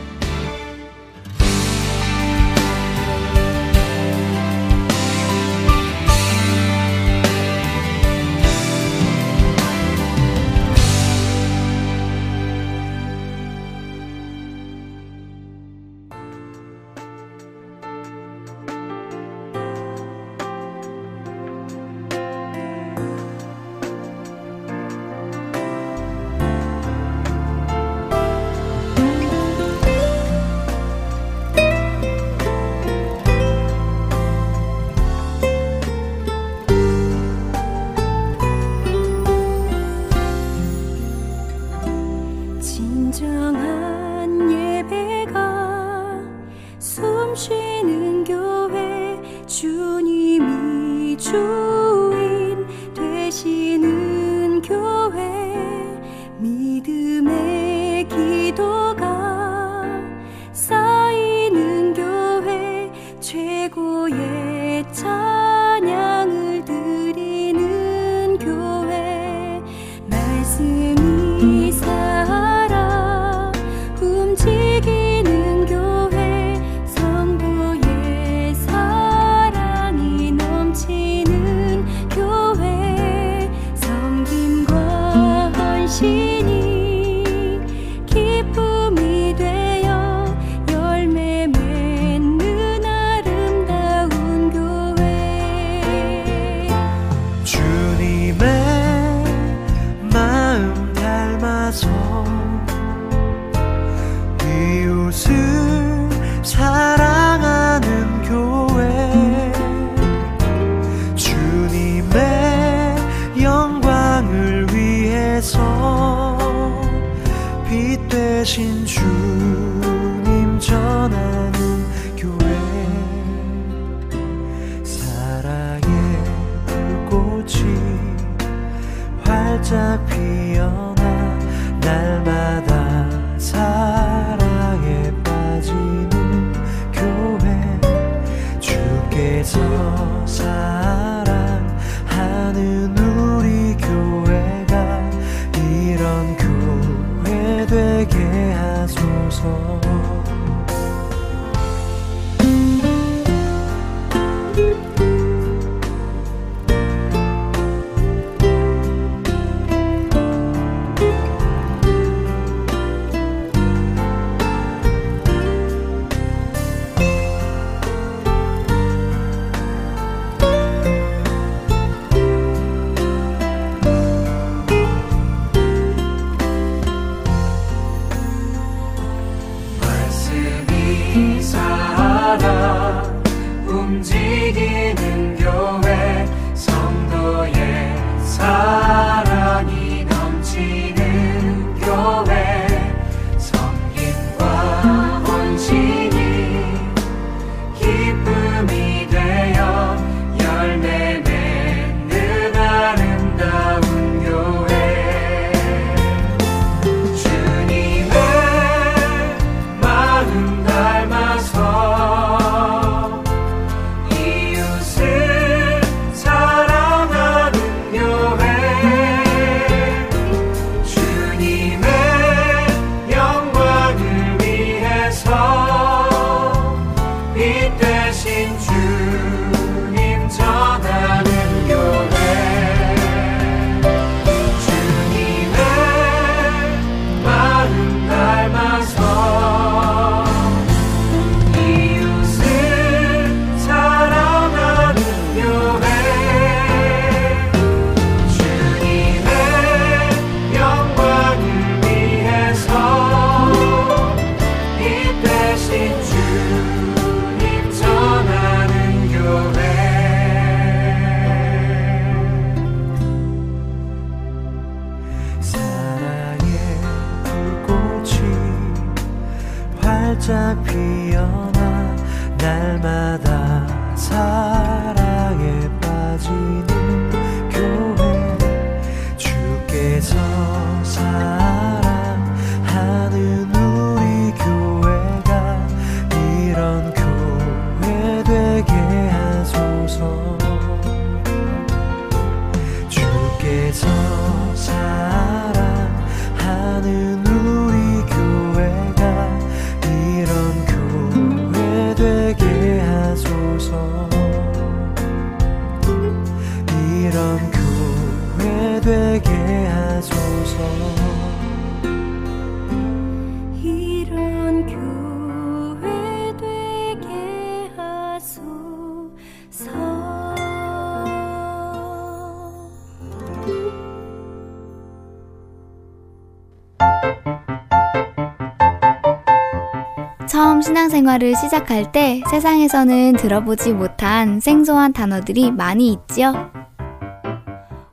신앙생활을 330.86 331.36
시작할 331.36 331.92
때 331.92 332.22
세상에서는 332.30 333.14
들어보지 333.14 333.74
못한 333.74 334.40
생소한 334.40 334.94
단어들이 334.94 335.50
많이 335.50 335.92
있지요. 335.92 336.52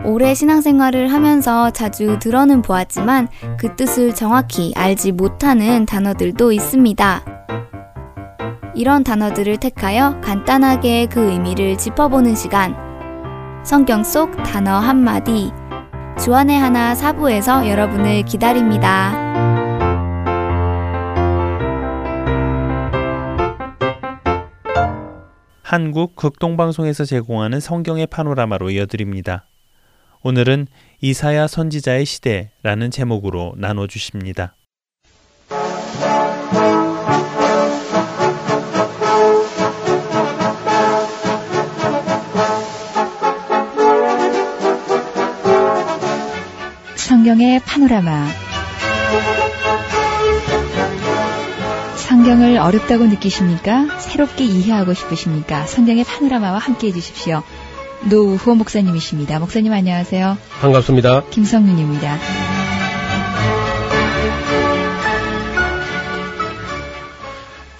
오래 0.04 0.34
신앙생활을 0.34 1.10
하면서 1.10 1.70
자주 1.70 2.18
들어는 2.18 2.60
보았지만 2.60 3.28
그 3.58 3.76
뜻을 3.76 4.14
정확히 4.14 4.74
알지 4.76 5.12
못하는 5.12 5.86
단어들도 5.86 6.52
있습니다. 6.52 7.22
이런 8.74 9.04
단어들을 9.04 9.56
택하여 9.56 10.20
간단하게 10.20 11.06
그 11.06 11.30
의미를 11.30 11.78
짚어보는 11.78 12.34
시간. 12.34 12.76
성경 13.64 14.04
속 14.04 14.36
단어 14.42 14.78
한마디. 14.78 15.50
주안의 16.22 16.58
하나 16.58 16.94
사부에서 16.94 17.68
여러분을 17.68 18.22
기다립니다. 18.24 19.51
한국 25.72 26.16
극동방송에서 26.16 27.06
제공하는 27.06 27.58
성경의 27.58 28.06
파노라마로 28.08 28.68
이어드립니다. 28.72 29.46
오늘은 30.20 30.66
이사야 31.00 31.46
선지자의 31.46 32.04
시대라는 32.04 32.90
제목으로 32.90 33.54
나눠 33.56 33.86
주십니다. 33.86 34.54
성경의 46.96 47.60
파노라마. 47.60 48.26
성경을 52.22 52.56
어렵다고 52.56 53.06
느끼십니까? 53.06 53.98
새롭게 53.98 54.44
이해하고 54.44 54.94
싶으십니까? 54.94 55.66
성경의 55.66 56.04
파노라마와 56.04 56.58
함께 56.58 56.86
해주십시오. 56.86 57.42
노우호 58.08 58.54
목사님이십니다. 58.54 59.40
목사님 59.40 59.72
안녕하세요. 59.72 60.38
반갑습니다. 60.60 61.24
김성윤입니다. 61.30 62.18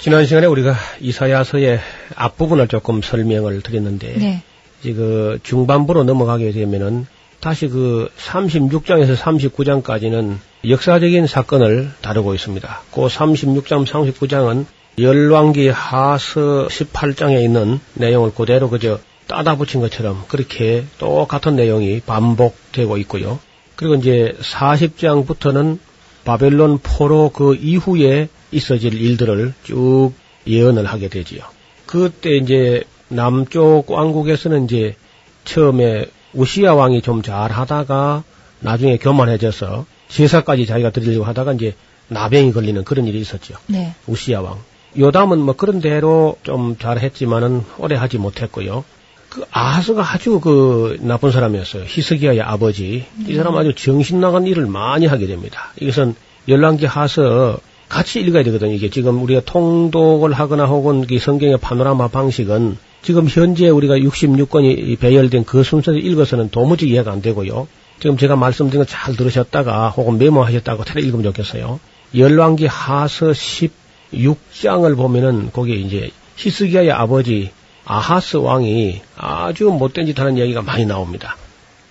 지난 0.01 0.27
시간에 0.27 0.49
우리가 0.49 0.75
이사야서의 0.99 1.79
앞부분을 2.17 2.67
조금 2.67 3.01
설명을 3.01 3.61
드렸는데 3.61 4.15
네. 4.19 4.43
이제 4.81 4.93
그 4.93 5.39
중반부로 5.45 6.03
넘어가게 6.03 6.51
되면은 6.51 7.07
다시 7.43 7.67
그 7.67 8.09
36장에서 8.17 9.17
39장까지는 9.17 10.37
역사적인 10.69 11.27
사건을 11.27 11.91
다루고 12.01 12.35
있습니다. 12.35 12.83
그 12.93 13.01
36장, 13.01 13.85
39장은 13.85 14.65
열왕기 14.97 15.67
하서 15.67 16.69
18장에 16.69 17.43
있는 17.43 17.81
내용을 17.95 18.33
그대로 18.33 18.71
그저 18.71 19.01
따다 19.27 19.57
붙인 19.57 19.81
것처럼 19.81 20.23
그렇게 20.29 20.85
똑같은 20.99 21.57
내용이 21.57 22.01
반복되고 22.07 22.97
있고요. 22.99 23.41
그리고 23.75 23.97
이제 23.97 24.37
40장부터는 24.41 25.81
바벨론 26.25 26.79
포로 26.79 27.31
그 27.31 27.57
이후에 27.57 28.29
있어질 28.53 28.95
일들을 28.95 29.53
쭉 29.65 30.13
예언을 30.47 30.87
하게 30.87 31.09
되지요. 31.09 31.43
그때 31.87 32.37
이제 32.37 32.85
남쪽 33.09 33.91
왕국에서는 33.91 34.67
이제 34.67 34.95
처음에 35.45 36.07
우시야 36.35 36.73
왕이 36.75 37.03
좀 37.03 37.23
잘하다가 37.23 38.23
나중에 38.61 38.97
교만해져서 38.97 39.87
제사까지 40.09 40.67
자기가 40.67 40.91
드리려고 40.91 41.25
하다가 41.25 41.55
이제 41.55 41.75
나병이 42.09 42.53
걸리는 42.53 42.85
그런 42.85 43.07
일이 43.07 43.21
있었죠. 43.21 43.55
네. 43.67 43.95
우시야 44.07 44.41
왕. 44.41 44.59
요담은 44.99 45.41
뭐 45.41 45.55
그런 45.57 45.81
대로 45.81 46.37
좀 46.43 46.77
잘했지만은 46.79 47.65
오래 47.79 47.97
하지 47.97 48.19
못했고요. 48.19 48.85
그 49.31 49.45
아하스가 49.51 50.13
아주 50.13 50.41
그 50.41 50.99
나쁜 51.01 51.33
사람이었어요. 51.33 51.85
히스기야의 51.87 52.43
아버지. 52.43 53.07
이 53.27 53.35
사람 53.35 53.57
아주 53.57 53.75
정신 53.75 54.21
나간 54.21 54.47
일을 54.47 54.67
많이 54.67 55.07
하게 55.07 55.27
됩니다. 55.27 55.73
이것은 55.81 56.15
열왕기 56.49 56.85
하서 56.85 57.59
같이 57.89 58.21
읽어야 58.21 58.43
되거든요. 58.45 58.73
이게 58.73 58.91
지금 58.91 59.23
우리가 59.23 59.41
통독을 59.47 60.35
하거나 60.35 60.67
혹은 60.67 61.07
이 61.11 61.19
성경의 61.19 61.59
파노라마 61.59 62.09
방식은 62.09 62.77
지금 63.03 63.29
현재 63.29 63.69
우리가 63.69 63.97
66권이 63.97 64.99
배열된 64.99 65.45
그 65.45 65.63
순서를 65.63 66.05
읽어서는 66.05 66.51
도무지 66.51 66.89
이해가 66.89 67.11
안 67.11 67.21
되고요. 67.21 67.67
지금 68.01 68.17
제가 68.17 68.37
말씀드린 68.37 68.85
거 68.85 68.91
잘 68.91 69.17
들으셨다가 69.17 69.91
혹은 69.91 70.19
메모하셨다고 70.19 70.85
잘 70.85 71.03
읽으면 71.05 71.25
좋겠어요. 71.25 71.81
열왕기 72.17 72.67
하서 72.67 73.31
16장을 73.31 74.97
보면은 74.97 75.51
거기에 75.53 75.77
이제 75.77 76.11
히스기야의 76.37 76.93
아버지 76.93 77.51
아하스 77.85 78.37
왕이 78.37 79.03
아주 79.17 79.65
못된 79.65 80.07
짓 80.07 80.19
하는 80.19 80.37
이야기가 80.37 80.63
많이 80.63 80.87
나옵니다. 80.87 81.37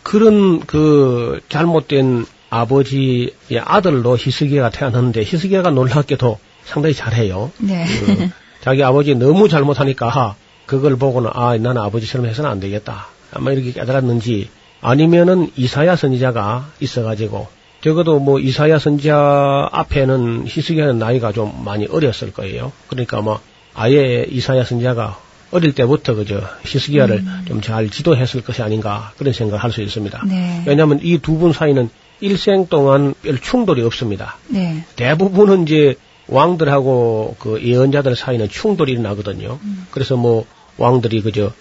그런 0.04 0.62
그 0.62 1.42
잘못된 1.50 2.26
아버지의 2.50 3.32
아들로 3.64 4.18
히스기야가 4.18 4.70
태어났는데 4.70 5.24
히스기야가 5.24 5.72
놀랍게도 5.72 6.40
상당히 6.64 6.94
잘해요. 6.96 7.52
네. 7.58 7.86
그 7.86 8.30
자기 8.62 8.84
아버지 8.84 9.16
너무 9.16 9.50
잘못하니까 9.50 10.36
그걸 10.72 10.96
보고는 10.96 11.30
아 11.34 11.58
나는 11.58 11.82
아버지처럼 11.82 12.28
해서는 12.28 12.50
안 12.50 12.62
되겠다. 12.62 13.08
아마 13.34 13.52
이렇게 13.52 13.74
깨달았는지 13.74 14.48
아니면은 14.80 15.52
이사야 15.58 15.98
선지자가 15.98 16.70
있어가지고 16.80 17.50
적어도 17.84 18.20
뭐 18.20 18.40
이사야 18.40 18.80
선지자 18.80 19.68
앞에는 19.70 20.46
히스기야는 20.48 20.98
나이가 20.98 21.34
좀 21.34 21.52
많이 21.66 21.88
어렸을 21.88 22.32
거예요. 22.32 22.72
그러니까 22.88 23.20
뭐 23.20 23.42
아예 23.74 24.26
이사야 24.30 24.64
선지자가 24.64 25.20
어릴 25.52 25.76
때부터 25.76 26.16
그저 26.16 26.40
히스기야를 26.64 27.22
좀잘 27.50 27.90
지도했을 27.90 28.42
것이 28.42 28.62
아닌가 28.62 29.12
그런 29.18 29.34
생각을 29.34 29.62
할 29.62 29.74
수 29.74 29.82
있습니다. 29.82 30.24
네. 30.26 30.64
왜냐하면 30.66 31.00
이 31.04 31.18
두 31.18 31.38
분 31.38 31.52
사이는 31.52 31.90
일생 32.22 32.68
동안 32.68 33.14
별 33.22 33.38
충돌이 33.40 33.84
없습니다. 33.84 34.38
네. 34.48 34.86
대부분은 34.96 35.64
이제 35.64 35.96
왕들하고 36.30 37.36
그 37.40 37.62
예언자들 37.62 38.16
사이는 38.16 38.48
충돌이 38.48 38.94
일어나거든요. 38.94 39.60
그래서 39.92 40.16
뭐 40.16 40.46
왕들이 40.78 41.22
그저 41.22 41.52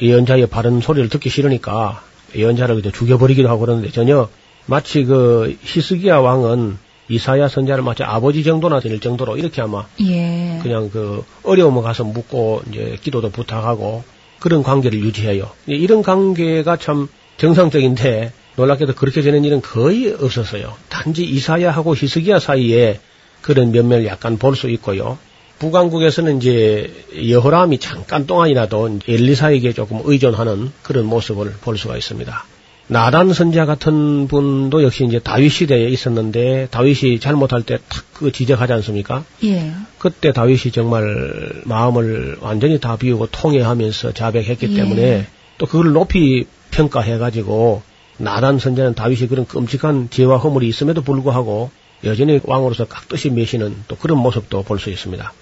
예언자의 0.00 0.46
바른 0.48 0.80
소리를 0.80 1.08
듣기 1.08 1.30
싫으니까 1.30 2.02
예언자를 2.34 2.76
그저 2.76 2.90
죽여버리기도 2.90 3.48
하고 3.48 3.60
그러는데 3.60 3.90
전혀 3.90 4.28
마치 4.66 5.04
그 5.04 5.56
히스기야 5.62 6.18
왕은 6.18 6.78
이사야 7.08 7.48
선자를 7.48 7.84
마치 7.84 8.02
아버지 8.02 8.42
정도나 8.42 8.80
될 8.80 8.98
정도로 8.98 9.36
이렇게 9.36 9.60
아마 9.60 9.86
예. 10.00 10.58
그냥 10.62 10.88
그 10.90 11.22
어려움을 11.42 11.82
가서 11.82 12.02
묻고 12.04 12.62
이제 12.70 12.96
기도도 13.02 13.30
부탁하고 13.30 14.02
그런 14.40 14.62
관계를 14.62 14.98
유지해요. 15.00 15.50
예, 15.70 15.74
이런 15.74 16.02
관계가 16.02 16.78
참 16.78 17.08
정상적인데 17.36 18.32
놀랍게도 18.56 18.94
그렇게 18.94 19.20
되는 19.20 19.44
일은 19.44 19.60
거의 19.60 20.12
없었어요. 20.12 20.74
단지 20.88 21.24
이사야하고 21.24 21.94
히스기야 21.94 22.38
사이에 22.38 23.00
그런 23.42 23.72
면면을 23.72 24.06
약간 24.06 24.38
볼 24.38 24.56
수 24.56 24.70
있고요. 24.70 25.18
북왕국에서는 25.58 26.38
이제 26.38 26.92
여호람이 27.28 27.78
잠깐 27.78 28.26
동안이라도 28.26 28.98
엘리사에게 29.06 29.72
조금 29.72 30.00
의존하는 30.04 30.72
그런 30.82 31.06
모습을 31.06 31.52
볼 31.60 31.78
수가 31.78 31.96
있습니다. 31.96 32.44
나단 32.86 33.32
선자 33.32 33.64
같은 33.64 34.28
분도 34.28 34.82
역시 34.82 35.04
이제 35.06 35.18
다윗 35.18 35.48
시대에 35.48 35.88
있었는데 35.88 36.68
다윗이 36.70 37.18
잘못할 37.20 37.62
때 37.62 37.78
탁 37.88 38.04
그 38.14 38.32
지적하지 38.32 38.72
않습니까? 38.74 39.24
예. 39.44 39.72
그때 39.98 40.32
다윗이 40.32 40.72
정말 40.72 41.50
마음을 41.64 42.38
완전히 42.40 42.78
다 42.80 42.96
비우고 42.96 43.26
통회하면서 43.26 44.12
자백했기 44.12 44.68
예. 44.70 44.74
때문에 44.74 45.26
또 45.58 45.66
그걸 45.66 45.92
높이 45.92 46.46
평가해 46.70 47.18
가지고 47.18 47.82
나단 48.16 48.58
선자는 48.58 48.94
다윗이 48.94 49.28
그런 49.28 49.46
끔찍한 49.46 50.08
죄와 50.10 50.38
허물이 50.38 50.68
있음에도 50.68 51.02
불구하고 51.02 51.70
여전히 52.04 52.40
왕으로서 52.44 52.86
깍듯이 52.86 53.30
매시는 53.30 53.74
또 53.88 53.96
그런 53.96 54.18
모습도 54.18 54.62
볼 54.62 54.78
수 54.78 54.90
있습니다. 54.90 55.32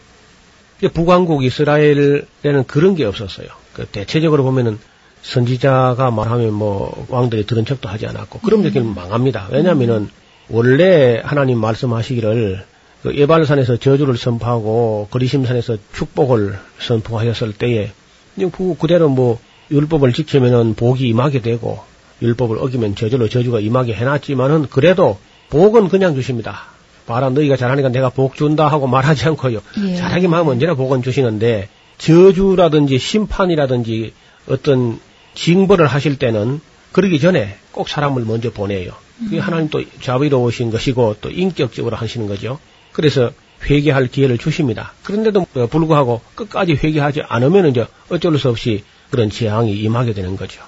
북왕국 0.88 1.44
이스라엘에는 1.44 2.64
그런 2.66 2.94
게 2.94 3.04
없었어요. 3.04 3.46
그 3.72 3.86
대체적으로 3.86 4.42
보면은 4.44 4.78
선지자가 5.22 6.10
말하면 6.10 6.52
뭐 6.52 7.06
왕들이 7.08 7.46
들은 7.46 7.64
척도 7.64 7.88
하지 7.88 8.06
않았고 8.06 8.40
그런 8.40 8.62
느낌은 8.62 8.94
망합니다. 8.94 9.48
왜냐하면은 9.50 10.08
원래 10.48 11.20
하나님 11.24 11.58
말씀하시기를 11.58 12.64
그 13.02 13.16
예발산에서 13.16 13.78
저주를 13.78 14.16
선포하고 14.16 15.08
거리심산에서 15.10 15.76
축복을 15.92 16.58
선포하였을 16.80 17.52
때에 17.52 17.92
그대로 18.78 19.08
뭐 19.08 19.38
율법을 19.70 20.12
지키면은 20.12 20.74
복이 20.74 21.08
임하게 21.08 21.40
되고 21.40 21.80
율법을 22.20 22.58
어기면 22.58 22.94
저절로 22.94 23.28
저주가 23.28 23.60
임하게 23.60 23.94
해놨지만은 23.94 24.68
그래도 24.70 25.18
복은 25.50 25.88
그냥 25.88 26.14
주십니다. 26.14 26.71
봐라 27.06 27.30
너희가 27.30 27.56
잘하니까 27.56 27.88
내가 27.88 28.10
복 28.10 28.34
준다 28.36 28.68
하고 28.68 28.86
말하지 28.86 29.26
않고요. 29.28 29.60
예. 29.86 29.96
잘하기만 29.96 30.40
하면 30.40 30.52
언제나 30.52 30.74
복은 30.74 31.02
주시는데 31.02 31.68
저주라든지 31.98 32.98
심판이라든지 32.98 34.12
어떤 34.48 35.00
징벌을 35.34 35.86
하실 35.86 36.18
때는 36.18 36.60
그러기 36.92 37.20
전에 37.20 37.56
꼭 37.72 37.88
사람을 37.88 38.24
먼저 38.24 38.50
보내요. 38.50 38.92
그게 39.18 39.38
하나님 39.38 39.68
또 39.70 39.82
자비로우신 40.00 40.70
것이고 40.70 41.16
또 41.20 41.30
인격적으로 41.30 41.96
하시는 41.96 42.26
거죠. 42.26 42.58
그래서 42.92 43.30
회개할 43.64 44.08
기회를 44.08 44.38
주십니다. 44.38 44.92
그런데도 45.04 45.46
불구하고 45.70 46.20
끝까지 46.34 46.72
회개하지 46.72 47.22
않으면 47.28 47.68
이제 47.68 47.86
어쩔 48.08 48.36
수 48.38 48.48
없이 48.48 48.84
그런 49.10 49.30
재앙이 49.30 49.72
임하게 49.72 50.12
되는 50.12 50.36
거죠. 50.36 50.62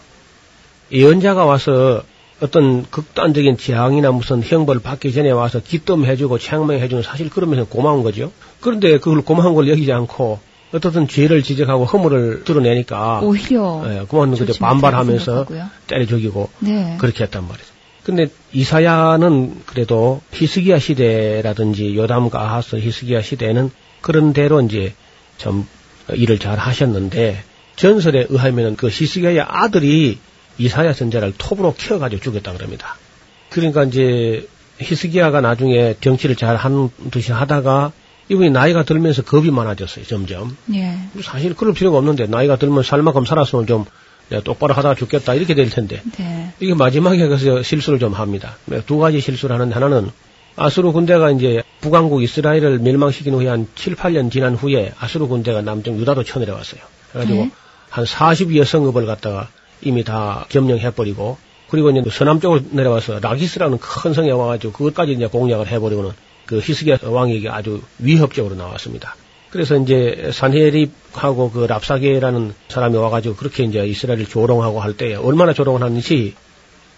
예언자가 0.92 1.44
와서 1.44 2.04
어떤 2.44 2.84
극단적인 2.90 3.56
재앙이나 3.56 4.12
무슨 4.12 4.42
형벌을 4.42 4.82
받기 4.82 5.12
전에 5.12 5.30
와서 5.30 5.60
기뜸해주고 5.60 6.38
책망해주는 6.38 7.02
사실 7.02 7.30
그러면서 7.30 7.64
고마운 7.64 8.02
거죠. 8.02 8.32
그런데 8.60 8.98
그걸 8.98 9.22
고마운 9.22 9.54
걸 9.54 9.66
여기지 9.68 9.90
않고 9.92 10.40
어떻든 10.72 11.08
죄를 11.08 11.42
지적하고 11.42 11.86
허물을 11.86 12.44
드러내니까 12.44 13.20
오히려 13.22 13.82
예, 13.86 14.04
그만 14.06 14.34
그저 14.34 14.52
반발하면서. 14.58 15.46
때려 15.86 16.04
죽이고 16.04 16.50
네. 16.58 16.96
그렇게 17.00 17.24
했단 17.24 17.48
말이죠. 17.48 17.66
근데 18.02 18.26
이사야는 18.52 19.62
그래도 19.64 20.20
히스기야 20.32 20.78
시대라든지 20.78 21.96
요담과 21.96 22.38
아하스 22.38 22.76
히스기야 22.76 23.22
시대에는 23.22 23.70
그런 24.02 24.34
대로 24.34 24.60
이제 24.60 24.92
좀 25.38 25.66
일을 26.12 26.38
잘 26.38 26.58
하셨는데 26.58 27.42
전설에 27.76 28.26
의하면은 28.28 28.76
그 28.76 28.88
히스기야의 28.88 29.40
아들이 29.40 30.18
이사야 30.58 30.92
선자를 30.92 31.34
톱으로 31.36 31.74
키워가지고 31.74 32.22
죽였다 32.22 32.52
그럽니다. 32.52 32.96
그러니까 33.50 33.84
이제 33.84 34.48
히스기야가 34.78 35.40
나중에 35.40 35.94
정치를 36.00 36.36
잘 36.36 36.56
하는 36.56 36.90
듯이 37.10 37.32
하다가 37.32 37.92
이분이 38.28 38.50
나이가 38.50 38.84
들면서 38.84 39.22
겁이 39.22 39.50
많아졌어요, 39.50 40.04
점점. 40.06 40.56
예. 40.72 40.96
사실 41.22 41.54
그럴 41.54 41.74
필요가 41.74 41.98
없는데 41.98 42.26
나이가 42.26 42.56
들면 42.56 42.82
살 42.82 43.02
만큼 43.02 43.24
살았으면 43.24 43.66
좀 43.66 43.84
내가 44.30 44.42
똑바로 44.42 44.74
하다가 44.74 44.94
죽겠다 44.94 45.34
이렇게 45.34 45.54
될 45.54 45.68
텐데 45.68 46.00
네. 46.16 46.52
이게 46.58 46.74
마지막에 46.74 47.28
가서 47.28 47.62
실수를 47.62 47.98
좀 47.98 48.14
합니다. 48.14 48.56
두 48.86 48.98
가지 48.98 49.20
실수를 49.20 49.54
하는데 49.54 49.74
하나는 49.74 50.10
아수르 50.56 50.92
군대가 50.92 51.30
이제 51.30 51.62
북왕국 51.80 52.22
이스라엘을 52.22 52.78
멸망시킨 52.78 53.34
후에 53.34 53.48
한 53.48 53.66
7, 53.74 53.96
8년 53.96 54.30
지난 54.30 54.54
후에 54.54 54.92
아수르 54.98 55.26
군대가 55.26 55.60
남쪽 55.60 55.98
유다로 55.98 56.22
쳐내려왔어요. 56.22 56.80
그래가지고 57.12 57.38
네. 57.42 57.50
한 57.90 58.06
40 58.06 58.56
여 58.56 58.64
성읍을 58.64 59.04
갖다가 59.06 59.48
이미 59.84 60.04
다 60.04 60.46
점령해버리고 60.48 61.36
그리고 61.68 61.90
이제 61.90 62.02
서남 62.10 62.40
쪽으로 62.40 62.60
내려와서 62.70 63.20
라기스라는 63.20 63.78
큰 63.78 64.12
성에 64.12 64.30
와가지고 64.30 64.72
그것까지 64.72 65.12
이제 65.12 65.26
공략을 65.26 65.66
해버리고는 65.68 66.10
그 66.46 66.58
히스기야 66.60 66.98
왕에게 67.02 67.48
아주 67.48 67.80
위협적으로 67.98 68.54
나왔습니다. 68.54 69.16
그래서 69.50 69.76
이제 69.76 70.30
산헤립하고 70.32 71.50
그 71.52 71.66
랍사게라는 71.66 72.54
사람이 72.68 72.96
와가지고 72.96 73.36
그렇게 73.36 73.64
이제 73.64 73.86
이스라엘을 73.86 74.26
조롱하고 74.26 74.80
할 74.80 74.94
때 74.94 75.14
얼마나 75.14 75.52
조롱을 75.52 75.82
하는지 75.82 76.34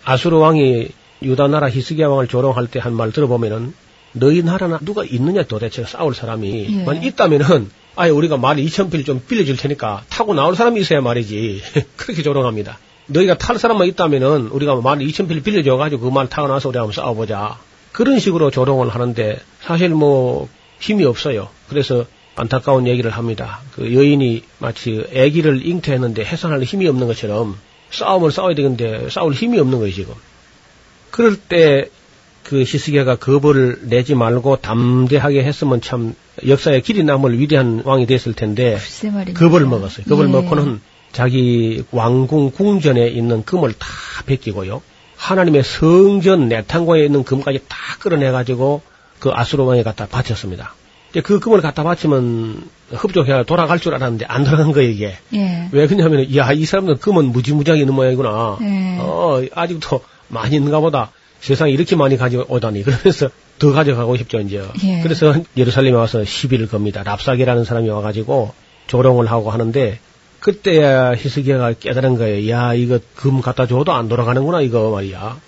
아수르 0.04 0.36
왕이 0.38 0.88
유다 1.22 1.48
나라 1.48 1.70
히스기야 1.70 2.08
왕을 2.08 2.28
조롱할 2.28 2.66
때 2.68 2.78
한 2.80 2.94
말 2.94 3.12
들어보면은 3.12 3.74
너희 4.12 4.42
나라나 4.42 4.78
누가 4.82 5.04
있느냐 5.04 5.42
도대체 5.44 5.84
싸울 5.84 6.14
사람이 6.14 6.66
예. 6.80 6.84
만약 6.84 7.04
있다면은 7.04 7.70
아예 7.96 8.10
우리가 8.10 8.36
말 8.36 8.56
2천 8.56 8.90
필좀 8.90 9.22
빌려줄 9.26 9.56
테니까 9.56 10.04
타고 10.08 10.34
나올 10.34 10.54
사람이 10.54 10.80
있어야 10.80 11.00
말이지 11.00 11.62
그렇게 11.96 12.22
조롱합니다. 12.22 12.78
너희가 13.06 13.38
탈 13.38 13.58
사람만 13.58 13.88
있다면은 13.88 14.48
우리가 14.48 14.76
말 14.76 14.98
2천 14.98 15.28
필 15.28 15.42
빌려줘가지고 15.42 16.02
그 16.02 16.10
말 16.10 16.28
타고 16.28 16.48
나서 16.48 16.68
우리 16.68 16.78
한번 16.78 16.92
싸워보자. 16.92 17.58
그런 17.92 18.18
식으로 18.18 18.50
조롱을 18.50 18.90
하는데 18.90 19.38
사실 19.62 19.88
뭐 19.90 20.48
힘이 20.80 21.04
없어요. 21.04 21.48
그래서 21.68 22.04
안타까운 22.34 22.86
얘기를 22.86 23.10
합니다. 23.10 23.60
그 23.74 23.94
여인이 23.94 24.42
마치 24.58 25.06
아기를 25.14 25.66
잉태했는데 25.66 26.22
해산할 26.22 26.62
힘이 26.64 26.86
없는 26.88 27.06
것처럼 27.06 27.56
싸움을 27.90 28.30
싸워야 28.30 28.54
되는데 28.54 29.08
싸울 29.08 29.32
힘이 29.32 29.58
없는 29.58 29.78
거예요 29.78 29.94
지금. 29.94 30.14
그럴 31.10 31.36
때 31.36 31.88
그 32.46 32.60
히스기야가 32.60 33.16
겁을 33.16 33.88
내지 33.88 34.14
말고 34.14 34.56
담대하게 34.56 35.42
했으면 35.42 35.80
참 35.80 36.14
역사에 36.46 36.80
길이 36.80 37.02
남을 37.02 37.40
위대한 37.40 37.82
왕이 37.84 38.06
됐을 38.06 38.34
텐데. 38.34 38.76
겁을 39.34 39.66
먹었어요. 39.66 40.06
겁을 40.06 40.28
예. 40.28 40.30
먹고는 40.30 40.80
자기 41.10 41.82
왕궁 41.90 42.52
궁전에 42.52 43.08
있는 43.08 43.44
금을 43.44 43.72
다 43.72 43.88
베끼고요. 44.26 44.80
하나님의 45.16 45.64
성전 45.64 46.48
내탕고에 46.48 47.06
있는 47.06 47.24
금까지 47.24 47.62
다 47.68 47.76
끌어내가지고 47.98 48.82
그 49.18 49.30
아수르 49.32 49.64
왕에 49.64 49.82
갖다 49.82 50.06
바쳤습니다. 50.06 50.74
그 51.24 51.40
금을 51.40 51.60
갖다 51.62 51.82
바치면 51.82 52.62
흡족해야 52.90 53.42
돌아갈 53.42 53.80
줄 53.80 53.94
알았는데 53.94 54.26
안 54.26 54.44
돌아간 54.44 54.70
거예요, 54.70 54.90
이게. 54.90 55.16
예. 55.34 55.68
왜 55.72 55.86
그러냐면, 55.88 56.36
야, 56.36 56.52
이 56.52 56.64
사람들 56.64 56.96
금은 56.96 57.32
무지무지하게 57.32 57.80
있는 57.80 57.94
모양이구나. 57.94 58.58
예. 58.60 58.98
어, 59.00 59.42
아직도 59.52 60.02
많이 60.28 60.54
있는가 60.54 60.78
보다. 60.78 61.10
세상에 61.46 61.70
이렇게 61.70 61.94
많이 61.94 62.16
가져오다니. 62.16 62.82
그러면서 62.82 63.30
더 63.60 63.72
가져가고 63.72 64.16
싶죠, 64.16 64.40
이제. 64.40 64.64
예. 64.82 65.00
그래서 65.00 65.32
예루살렘에 65.56 65.94
와서 65.94 66.24
시비를 66.24 66.66
겁니다. 66.66 67.04
랍사게라는 67.04 67.62
사람이 67.62 67.88
와가지고 67.88 68.52
조롱을 68.88 69.30
하고 69.30 69.52
하는데, 69.52 70.00
그때야 70.40 71.14
히스기야가 71.14 71.74
깨달은 71.74 72.16
거예요. 72.16 72.50
야, 72.50 72.74
이거 72.74 72.98
금 73.14 73.40
갖다 73.40 73.68
줘도 73.68 73.92
안 73.92 74.08
돌아가는구나, 74.08 74.60
이거 74.60 74.90
말이야. 74.90 75.38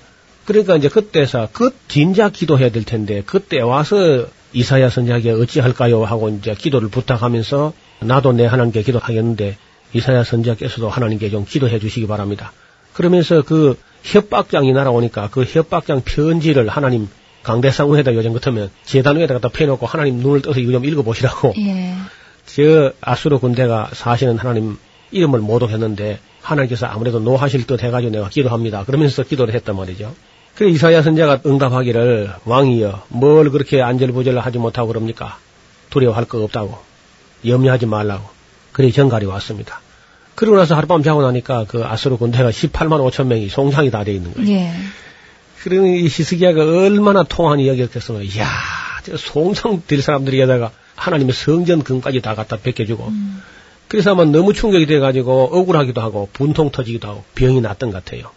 그러니까 0.45 0.77
이제 0.77 0.89
그때서 0.89 1.49
그 1.53 1.71
진작 1.89 2.33
기도해야 2.33 2.71
될 2.71 2.85
텐데, 2.85 3.25
그때 3.27 3.61
와서 3.61 4.27
이사야 4.53 4.91
선지자에게 4.91 5.33
어찌할까요? 5.33 6.05
하고 6.05 6.29
이제 6.29 6.55
기도를 6.55 6.91
부탁하면서 6.91 7.73
나도 8.03 8.35
내 8.35 8.47
하나님께 8.47 8.83
기도하겠는데, 8.83 9.59
이사야 9.95 10.23
선지자께서도 10.23 10.89
하나님께 10.89 11.29
좀 11.31 11.45
기도해 11.45 11.81
주시기 11.81 12.07
바랍니다. 12.07 12.53
그러면서 12.99 13.43
그 13.43 13.79
협박장이 14.03 14.73
날아오니까 14.73 15.29
그 15.31 15.45
협박장 15.45 16.03
편지를 16.05 16.69
하나님 16.69 17.09
강대상우에다 17.45 18.13
요즘 18.15 18.33
같으면 18.33 18.71
재단 18.85 19.17
위에다 19.17 19.35
갖다 19.35 19.51
펴놓고 19.51 19.87
하나님 19.87 20.17
눈을 20.17 20.43
떠서 20.43 20.59
이거 20.59 20.73
좀 20.73 20.85
읽어보시라고 20.85 21.55
예. 21.63 21.95
저 22.45 22.93
아수르 23.01 23.39
군대가 23.39 23.89
사시는 23.93 24.39
하나님 24.39 24.79
이름을 25.13 25.39
모독했는데 25.39 26.19
하나님께서 26.43 26.87
아무래도 26.87 27.21
노하실 27.21 27.69
듯 27.69 27.85
해가지고 27.85 28.11
내가 28.11 28.29
기도합니다. 28.31 28.83
그러면서 28.83 29.23
기도를 29.23 29.55
했단 29.55 29.77
말이죠. 29.77 30.13
그래 30.57 30.71
이사야 30.71 31.03
선자가 31.03 31.43
응답하기를 31.47 32.33
왕이여 32.47 33.05
뭘 33.11 33.49
그렇게 33.51 33.81
안절부절 33.81 34.41
하지 34.41 34.59
못하고 34.59 34.89
그럽니까? 34.89 35.39
두려워할 35.91 36.25
거 36.25 36.43
없다고 36.43 36.77
염려하지 37.47 37.87
말라고 37.87 38.29
그래 38.73 38.91
전갈이 38.91 39.25
왔습니다. 39.27 39.83
그러고 40.39 40.57
나서 40.57 40.77
하룻밤 40.77 41.03
자고 41.03 41.21
나니까 41.21 41.65
그 41.67 41.85
아수르 41.85 42.17
군대가 42.17 42.51
18만 42.51 43.11
5천 43.11 43.27
명이 43.27 43.49
송장이 43.49 43.91
다 43.91 44.05
돼 44.05 44.13
있는 44.13 44.33
거예요. 44.35 44.49
예. 44.49 44.71
그러니 45.65 46.03
이 46.03 46.05
히스기야가 46.05 46.63
얼마나 46.63 47.25
통한 47.25 47.59
이야기였겠으면, 47.59 48.23
이야, 48.23 48.47
저 49.05 49.17
송장 49.17 49.83
될 49.89 50.01
사람들에다가 50.01 50.71
하나님의 50.95 51.35
성전 51.35 51.83
금까지 51.83 52.21
다 52.21 52.37
갖다 52.37 52.57
베껴주고, 52.57 53.11
그래서 53.89 54.13
아마 54.13 54.25
너무 54.27 54.53
충격이 54.53 54.87
돼가지고 54.87 55.49
억울하기도 55.51 56.01
하고, 56.01 56.29
분통 56.33 56.71
터지기도 56.71 57.09
하고, 57.09 57.25
병이 57.35 57.61
났던 57.61 57.91
것 57.91 58.05
같아요. 58.05 58.31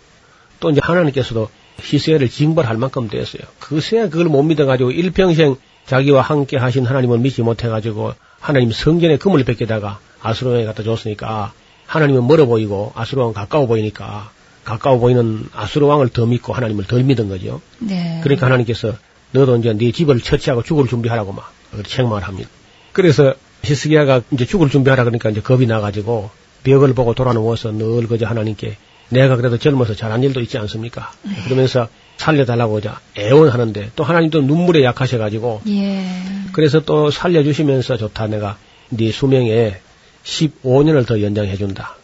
또 0.60 0.72
이제 0.72 0.82
하나님께서도 0.84 1.50
히스기야를 1.82 2.30
징벌할 2.30 2.78
만큼 2.78 3.10
됐어요. 3.10 3.44
그새야 3.60 4.10
그걸 4.10 4.26
못 4.26 4.42
믿어가지고 4.42 4.90
일평생 4.90 5.56
자기와 5.86 6.24
함께 6.24 6.58
하신 6.58 6.88
하나님을 6.88 7.20
믿지 7.20 7.44
못해가지고, 7.44 8.16
하나님 8.40 8.72
성전에 8.72 9.18
금을 9.18 9.44
베끼다가 9.44 10.00
아수르왕에 10.24 10.66
갖다 10.66 10.82
줬으니까, 10.82 11.54
하나님은 11.92 12.26
멀어 12.26 12.46
보이고, 12.46 12.94
아수르왕은 12.96 13.34
가까워 13.34 13.68
보이니까, 13.68 14.32
가까워 14.64 14.98
보이는 15.00 15.44
아수르 15.54 15.86
왕을 15.88 16.10
더 16.10 16.26
믿고 16.26 16.54
하나님을 16.54 16.86
덜 16.86 17.04
믿은 17.04 17.28
거죠. 17.28 17.62
네. 17.80 18.22
그러니까 18.24 18.46
하나님께서 18.46 18.94
너도 19.32 19.58
이제 19.58 19.74
네 19.74 19.92
집을 19.92 20.22
처치하고 20.22 20.64
죽을 20.64 20.88
준비하라고 20.88 21.34
막 21.34 21.52
책망을 21.86 22.24
합니다. 22.24 22.50
그래서 22.94 23.34
히스기야가 23.64 24.22
이제 24.32 24.46
죽을 24.46 24.70
준비하라 24.70 25.04
그러니까 25.04 25.30
이제 25.30 25.42
겁이 25.42 25.66
나가지고 25.66 26.30
벽을 26.64 26.94
보고 26.94 27.14
돌아 27.14 27.34
누워서 27.34 27.72
늘 27.72 28.08
그저 28.08 28.26
하나님께 28.26 28.78
내가 29.10 29.36
그래도 29.36 29.58
젊어서 29.58 29.94
잘한 29.94 30.24
일도 30.24 30.40
있지 30.40 30.58
않습니까? 30.58 31.12
그러면서 31.44 31.90
살려달라고 32.18 32.80
이제 32.80 32.90
애원하는데 33.18 33.92
또 33.96 34.04
하나님도 34.04 34.42
눈물에 34.42 34.84
약하셔가지고 34.84 35.62
예. 35.68 36.06
그래서 36.54 36.80
또 36.82 37.12
살려주시면서 37.12 37.98
좋다 37.98 38.28
내가 38.28 38.58
네 38.90 39.12
수명에 39.12 39.82
15년을 40.24 41.06
더 41.06 41.22
연장해준다. 41.22 41.96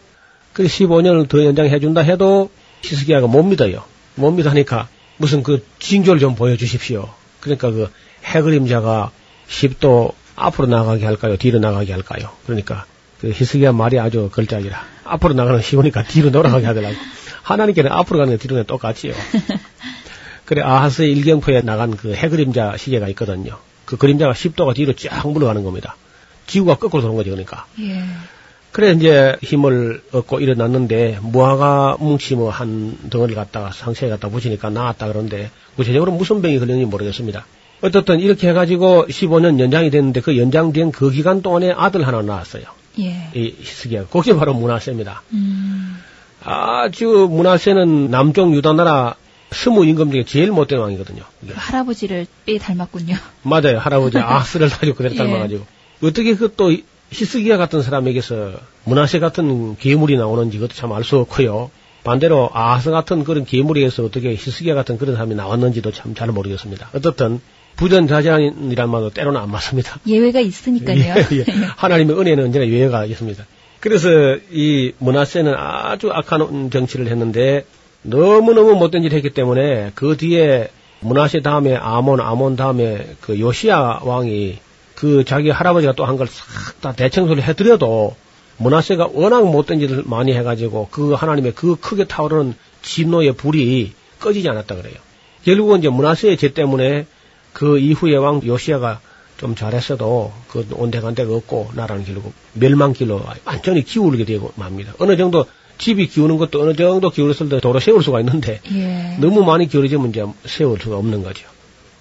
그 0.54 0.64
15년을 0.64 1.30
더 1.30 1.44
연장해준다 1.46 2.02
해도 2.02 2.50
히스기야가 2.84 3.28
못 3.28 3.44
믿어요. 3.44 3.84
못 4.16 4.32
믿으니까 4.32 4.88
무슨 5.18 5.44
그 5.44 5.66
징조를 5.80 6.20
좀 6.20 6.36
보여주십시오. 6.36 7.10
그러니까 7.40 7.72
그 7.72 7.92
해그림자가 8.26 9.12
10도 9.50 10.14
앞으로 10.36 10.68
나가게 10.68 11.06
할까요? 11.06 11.38
뒤로 11.38 11.60
나가게 11.60 11.94
할까요? 11.94 12.32
그러니까 12.46 12.86
그 13.20 13.32
히스기야 13.32 13.72
말이 13.72 14.00
아주 14.00 14.30
걸작이라 14.32 14.84
앞으로 15.04 15.34
나가는 15.34 15.60
거 15.60 15.64
쉬우니까 15.64 16.04
뒤로 16.04 16.32
돌아가게 16.32 16.66
하더라고. 16.66 16.96
하나님께는 17.42 17.92
앞으로 17.92 18.20
가는 18.20 18.34
게 18.34 18.38
뒤로 18.38 18.56
가는 18.56 18.64
게 18.64 18.68
똑같지요. 18.68 19.14
그래 20.46 20.62
아하스의 20.62 21.12
일경포에 21.12 21.62
나간 21.62 21.96
그 21.96 22.14
해그림자 22.14 22.78
시계가 22.78 23.08
있거든요. 23.10 23.58
그 23.86 23.98
그림자가 23.98 24.34
10도가 24.34 24.76
뒤로 24.76 24.94
쫙 24.94 25.28
물러가는 25.28 25.64
겁니다. 25.64 25.96
지구가 26.48 26.76
거꾸로 26.76 27.02
도는 27.02 27.16
거죠, 27.16 27.30
그러니까. 27.32 27.66
예. 27.80 28.04
그래 28.72 28.92
이제 28.92 29.36
힘을 29.42 30.04
얻고 30.12 30.40
일어났는데 30.40 31.20
무화과 31.22 31.98
뭉치 32.00 32.36
뭐 32.36 32.50
한 32.52 32.98
덩어리 33.10 33.34
갖다가 33.34 33.72
상체에 33.72 34.10
갖다 34.10 34.30
붙이니까 34.30 34.70
나았다 34.70 35.08
그러는데 35.08 35.50
구체적으로 35.76 36.12
무슨 36.12 36.42
병이 36.42 36.60
걸렸는지 36.60 36.86
모르겠습니다. 36.86 37.46
어떻든 37.82 38.20
이렇게 38.20 38.50
해가지고 38.50 39.06
15년 39.08 39.60
연장이 39.60 39.90
됐는데 39.90 40.22
그 40.22 40.38
연장된 40.38 40.92
그 40.92 41.10
기간 41.12 41.42
동안에 41.42 41.74
아들 41.76 42.06
하나 42.06 42.22
낳았어요. 42.22 42.64
예. 43.00 43.30
이 43.34 43.56
히스기야. 43.60 44.06
그게 44.08 44.34
바로 44.36 44.54
문하세입니다. 44.54 45.22
음. 45.34 45.98
아주 46.44 47.28
문하세는 47.32 48.10
남쪽 48.12 48.54
유다 48.56 48.74
나라 48.74 49.16
스무 49.52 49.86
임금 49.86 50.12
중에 50.12 50.24
제일 50.26 50.52
못된 50.52 50.78
왕이거든요. 50.80 51.24
그 51.48 51.54
할아버지를 51.56 52.28
꽤 52.46 52.58
닮았군요. 52.58 53.16
맞아요. 53.44 53.80
할아버지 53.80 54.18
아스를 54.20 54.70
가지고 54.70 54.98
그대로 54.98 55.16
예. 55.16 55.18
닮아가지고. 55.18 55.66
어떻게 56.02 56.36
그 56.36 56.52
또 56.56 56.72
히스기야 57.12 57.58
같은 57.58 57.82
사람에게서 57.82 58.52
문하세 58.84 59.20
같은 59.20 59.78
괴물이 59.78 60.18
나오는지 60.18 60.58
그것도 60.58 60.74
참 60.74 60.92
알 60.92 61.04
수 61.04 61.18
없고요. 61.20 61.72
반대로 62.04 62.50
아하스 62.54 62.92
같은 62.92 63.24
그런 63.24 63.46
괴물에서 63.46 64.04
어떻게 64.04 64.32
히스기야 64.32 64.76
같은 64.76 64.98
그런 64.98 65.16
사람이 65.16 65.36
나왔는지도 65.36 65.92
참 65.92 66.16
잘 66.16 66.30
모르겠습니다. 66.30 66.90
어떻든 66.94 67.40
부전자전이란 67.76 68.90
말도 68.90 69.12
때로는 69.12 69.40
안 69.40 69.52
맞습니다. 69.52 70.00
예외가 70.08 70.40
있으니까요. 70.40 71.00
예, 71.32 71.38
예. 71.38 71.46
하나님의 71.78 72.20
은혜는 72.20 72.46
언제나 72.46 72.68
예외가 72.68 73.06
있습니다. 73.06 73.46
그래서 73.80 74.10
이 74.52 74.92
문하세는 75.00 75.54
아주 75.56 76.10
악한 76.12 76.72
정치를 76.72 77.08
했는데 77.08 77.66
너무너무 78.02 78.76
못된 78.76 79.04
일을 79.04 79.16
했기 79.16 79.30
때문에 79.30 79.92
그 79.96 80.18
뒤에 80.18 80.70
문하세 81.02 81.42
다음에 81.42 81.76
아몬, 81.76 82.20
아몬 82.20 82.56
다음에 82.56 83.08
그 83.22 83.40
요시야 83.40 84.02
왕이 84.04 84.58
그 84.98 85.24
자기 85.24 85.50
할아버지가 85.52 85.94
또 85.94 86.06
한 86.06 86.18
걸 86.18 86.28
싹 86.28 86.82
다 86.82 86.92
대청소를 86.94 87.44
해드려도 87.44 88.16
문하세가 88.58 89.10
워낙 89.14 89.46
못된 89.46 89.80
일을 89.82 90.04
많이 90.06 90.34
해가지고 90.34 90.88
그 90.90 91.14
하나님의 91.14 91.54
그 91.54 91.76
크게 91.76 92.06
타오르는 92.06 92.56
진노의 92.82 93.34
불이 93.34 93.94
꺼지지 94.20 94.50
않았다 94.50 94.76
그래요. 94.76 94.96
결국은 95.46 95.80
이제 95.80 95.90
문하세의 95.90 96.38
죄 96.38 96.54
때문에 96.54 97.06
그 97.54 97.78
이후에 97.78 98.16
왕 98.16 98.42
요시야가 98.44 99.00
좀 99.38 99.54
잘했어도 99.54 100.34
그 100.48 100.68
온데간데가 100.72 101.32
없고 101.32 101.70
나라는 101.76 102.04
결국 102.04 102.34
멸망길로 102.54 103.22
완전히 103.46 103.84
기울게 103.84 104.26
되고 104.26 104.52
맙니다. 104.56 104.94
어느 104.98 105.16
정도 105.16 105.46
집이 105.78 106.08
기우는 106.08 106.38
것도 106.38 106.60
어느 106.64 106.76
정도 106.76 107.12
기울었을 107.12 107.50
때 107.50 107.60
도로 107.60 107.80
세울 107.80 108.02
수가 108.02 108.20
있는데 108.22 108.62
예. 108.74 109.16
너무 109.20 109.44
많이 109.46 109.68
기울어지면 109.68 110.10
이제 110.10 110.26
세울 110.46 110.80
수가 110.80 110.98
없는 110.98 111.22
거죠. 111.22 111.46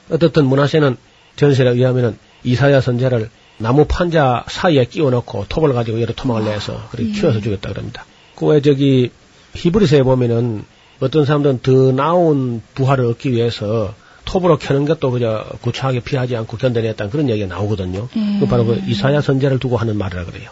어떻든 0.09 0.47
문하세는 0.47 0.97
전설에 1.37 1.71
의하면은 1.73 2.17
이사야 2.47 2.81
선자를 2.81 3.29
나무 3.59 3.85
판자 3.87 4.45
사이에 4.49 4.85
끼워 4.85 5.11
넣고 5.11 5.47
톱을 5.49 5.73
가지고 5.73 6.01
여러 6.01 6.15
토막을 6.15 6.45
내서 6.45 6.89
그렇게 6.91 7.11
예. 7.11 7.13
키워서 7.13 7.41
죽였다 7.41 7.71
그럽니다. 7.71 8.05
그왜 8.37 8.61
저기 8.61 9.11
히브리서에 9.55 10.03
보면은 10.03 10.65
어떤 11.01 11.25
사람들은 11.25 11.61
더 11.63 11.93
나은 11.93 12.63
부활을 12.75 13.05
얻기 13.07 13.33
위해서 13.33 13.95
톱으로 14.25 14.59
켜는 14.59 14.85
것도 14.87 15.11
그저 15.11 15.47
구차하게 15.63 16.01
피하지 16.01 16.37
않고 16.37 16.57
견뎌냈다는 16.57 17.11
그런 17.11 17.29
얘기가 17.31 17.47
나오거든요. 17.55 18.09
예. 18.17 18.41
그 18.41 18.47
바로 18.47 18.65
그 18.65 18.81
이사야 18.87 19.21
선자를 19.21 19.59
두고 19.59 19.77
하는 19.77 19.97
말이라 19.97 20.25
그래요. 20.25 20.51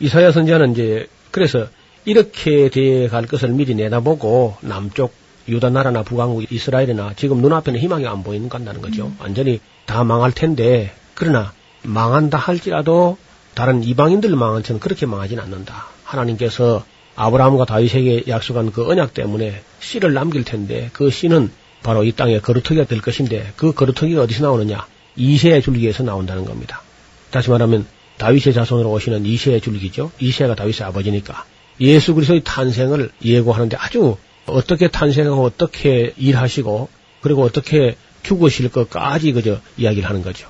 이사야 0.00 0.32
선자는 0.32 0.72
이제 0.72 1.06
그래서 1.30 1.66
이렇게 2.04 2.68
돼 2.70 3.08
갈 3.08 3.26
것을 3.26 3.50
미리 3.50 3.74
내다보고 3.74 4.56
남쪽 4.60 5.12
유다 5.48 5.70
나라나 5.70 6.02
북왕국 6.02 6.50
이스라엘이나 6.52 7.12
지금 7.16 7.40
눈앞에는 7.40 7.78
희망이 7.78 8.06
안 8.06 8.22
보이는 8.24 8.48
것 8.48 8.58
같다는 8.58 8.80
거죠. 8.80 9.12
완전히 9.20 9.60
다 9.86 10.02
망할 10.04 10.32
텐데 10.32 10.92
그러나 11.16 11.52
망한다 11.82 12.38
할지라도 12.38 13.16
다른 13.54 13.82
이방인들 13.82 14.36
망한 14.36 14.62
처럼 14.62 14.78
그렇게 14.78 15.06
망하진 15.06 15.40
않는다. 15.40 15.86
하나님께서 16.04 16.84
아브라함과 17.16 17.64
다윗에게 17.64 18.24
약속한 18.28 18.70
그 18.70 18.86
언약 18.86 19.14
때문에 19.14 19.62
씨를 19.80 20.12
남길 20.12 20.44
텐데 20.44 20.90
그 20.92 21.10
씨는 21.10 21.50
바로 21.82 22.04
이 22.04 22.12
땅의 22.12 22.42
거루터기가 22.42 22.84
될 22.84 23.00
것인데 23.00 23.52
그 23.56 23.72
거루터기가 23.72 24.22
어디서 24.22 24.44
나오느냐? 24.44 24.86
이세의 25.16 25.62
줄기에서 25.62 26.02
나온다는 26.02 26.44
겁니다. 26.44 26.82
다시 27.30 27.48
말하면 27.48 27.86
다윗의 28.18 28.52
자손으로 28.52 28.90
오시는 28.90 29.24
이세의 29.24 29.62
줄기죠. 29.62 30.12
이세가 30.18 30.54
다윗의 30.54 30.82
아버지니까 30.82 31.46
예수 31.80 32.14
그리스도의 32.14 32.42
탄생을 32.44 33.10
예고하는데 33.24 33.76
아주 33.78 34.18
어떻게 34.44 34.88
탄생하고 34.88 35.42
어떻게 35.42 36.12
일하시고 36.18 36.88
그리고 37.22 37.42
어떻게 37.42 37.96
죽으실 38.22 38.70
것까지 38.70 39.32
그저 39.32 39.60
이야기를 39.78 40.06
하는 40.06 40.22
거죠. 40.22 40.48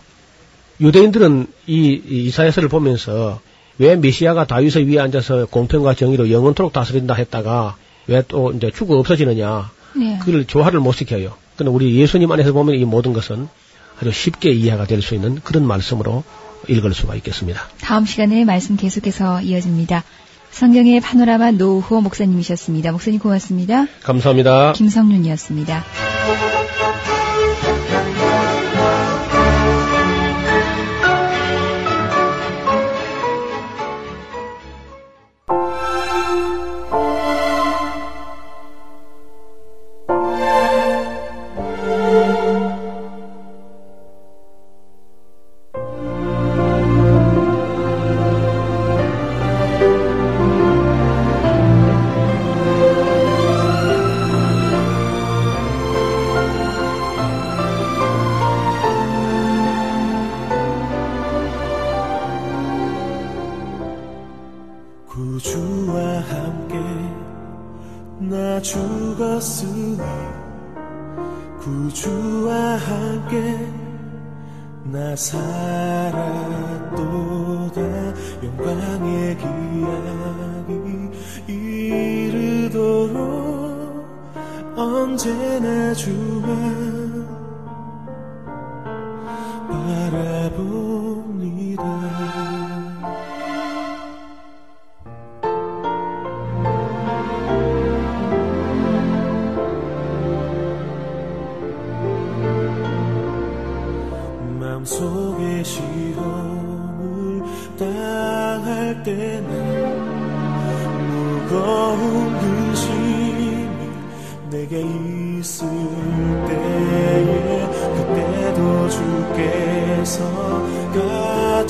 유대인들은 0.81 1.47
이 1.67 2.01
이사야서를 2.09 2.69
보면서 2.69 3.41
왜 3.79 3.97
메시아가 3.97 4.47
다윗의 4.47 4.87
위에 4.89 4.99
앉아서 5.01 5.47
공평과 5.47 5.95
정의로 5.95 6.31
영원토록 6.31 6.73
다스린다 6.73 7.15
했다가 7.15 7.77
왜 8.07 8.23
또 8.29 8.53
이제 8.53 8.71
죽어 8.71 8.97
없어지느냐 8.99 9.71
네. 9.97 10.19
그를 10.25 10.45
조화를 10.45 10.81
못 10.81 10.93
시켜요. 10.93 11.33
그런데 11.57 11.75
우리 11.75 11.97
예수님 11.97 12.31
안에서 12.31 12.53
보면 12.53 12.75
이 12.77 12.85
모든 12.85 13.13
것은 13.13 13.49
아주 14.01 14.13
쉽게 14.13 14.51
이해가 14.53 14.87
될 14.87 15.03
수 15.03 15.15
있는 15.15 15.41
그런 15.43 15.67
말씀으로 15.67 16.23
읽을 16.69 16.93
수가 16.95 17.15
있겠습니다. 17.17 17.63
다음 17.81 18.05
시간에 18.07 18.45
말씀 18.45 18.77
계속해서 18.77 19.41
이어집니다. 19.43 20.05
성경의 20.51 21.01
파노라마 21.01 21.53
노후호 21.53 22.01
목사님이셨습니다. 22.03 22.93
목사님 22.93 23.19
고맙습니다. 23.21 23.87
감사합니다. 24.03 24.73
김성윤이었습니다. 24.75 25.85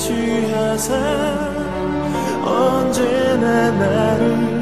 같이 0.07 0.51
하사 0.53 0.95
언제나 2.45 3.71
나를 3.71 4.56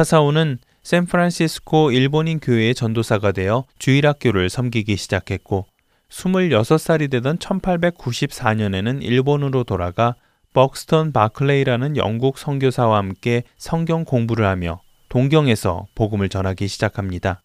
사사오는 0.00 0.56
샌프란시스코 0.82 1.90
일본인 1.90 2.40
교회의 2.40 2.74
전도사가 2.74 3.32
되어 3.32 3.66
주일학교를 3.78 4.48
섬기기 4.48 4.96
시작했고 4.96 5.66
26살이 6.08 7.10
되던 7.10 7.36
1894년에는 7.36 9.02
일본으로 9.02 9.64
돌아가 9.64 10.14
벅스턴 10.54 11.12
바클레이라는 11.12 11.98
영국 11.98 12.38
선교사와 12.38 12.96
함께 12.96 13.42
성경 13.58 14.06
공부를 14.06 14.46
하며 14.46 14.80
동경에서 15.10 15.86
복음을 15.94 16.30
전하기 16.30 16.66
시작합니다. 16.66 17.42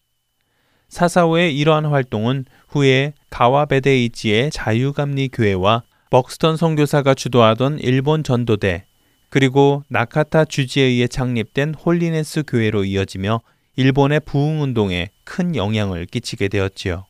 사사오의 0.88 1.58
이러한 1.58 1.84
활동은 1.84 2.46
후에 2.70 3.12
가와베데이지의 3.28 4.50
자유감리 4.50 5.28
교회와 5.28 5.82
벅스턴 6.08 6.56
선교사가 6.56 7.12
주도하던 7.12 7.80
일본 7.80 8.24
전도대 8.24 8.86
그리고 9.28 9.82
나카타 9.88 10.44
주지에 10.44 10.84
의해 10.84 11.08
창립된 11.08 11.74
홀리네스 11.74 12.44
교회로 12.46 12.84
이어지며 12.84 13.40
일본의 13.76 14.20
부흥 14.20 14.62
운동에 14.62 15.10
큰 15.24 15.54
영향을 15.54 16.06
끼치게 16.06 16.48
되었지요. 16.48 17.06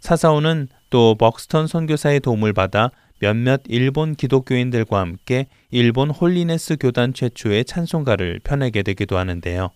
사사오는 0.00 0.68
또 0.90 1.14
벅스턴 1.14 1.68
선교사의 1.68 2.20
도움을 2.20 2.52
받아 2.52 2.90
몇몇 3.20 3.62
일본 3.68 4.16
기독교인들과 4.16 4.98
함께 4.98 5.46
일본 5.70 6.10
홀리네스 6.10 6.76
교단 6.80 7.14
최초의 7.14 7.64
찬송가를 7.66 8.40
펴내게 8.42 8.82
되기도 8.82 9.16
하는데요. 9.16 9.70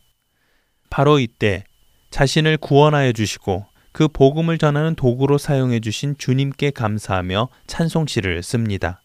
바로 0.90 1.20
이때 1.20 1.62
자신을 2.10 2.56
구원하여 2.56 3.12
주시고 3.12 3.66
그 3.92 4.08
복음을 4.08 4.58
전하는 4.58 4.96
도구로 4.96 5.38
사용해 5.38 5.78
주신 5.80 6.16
주님께 6.18 6.72
감사하며 6.72 7.48
찬송시를 7.68 8.42
씁니다. 8.42 9.00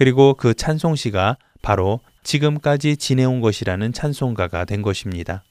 그리고 0.00 0.32
그 0.32 0.54
찬송시가 0.54 1.36
바로 1.60 2.00
지금까지 2.22 2.96
지내온 2.96 3.42
것이라는 3.42 3.92
찬송가가 3.92 4.64
된 4.64 4.80
것입니다. 4.80 5.44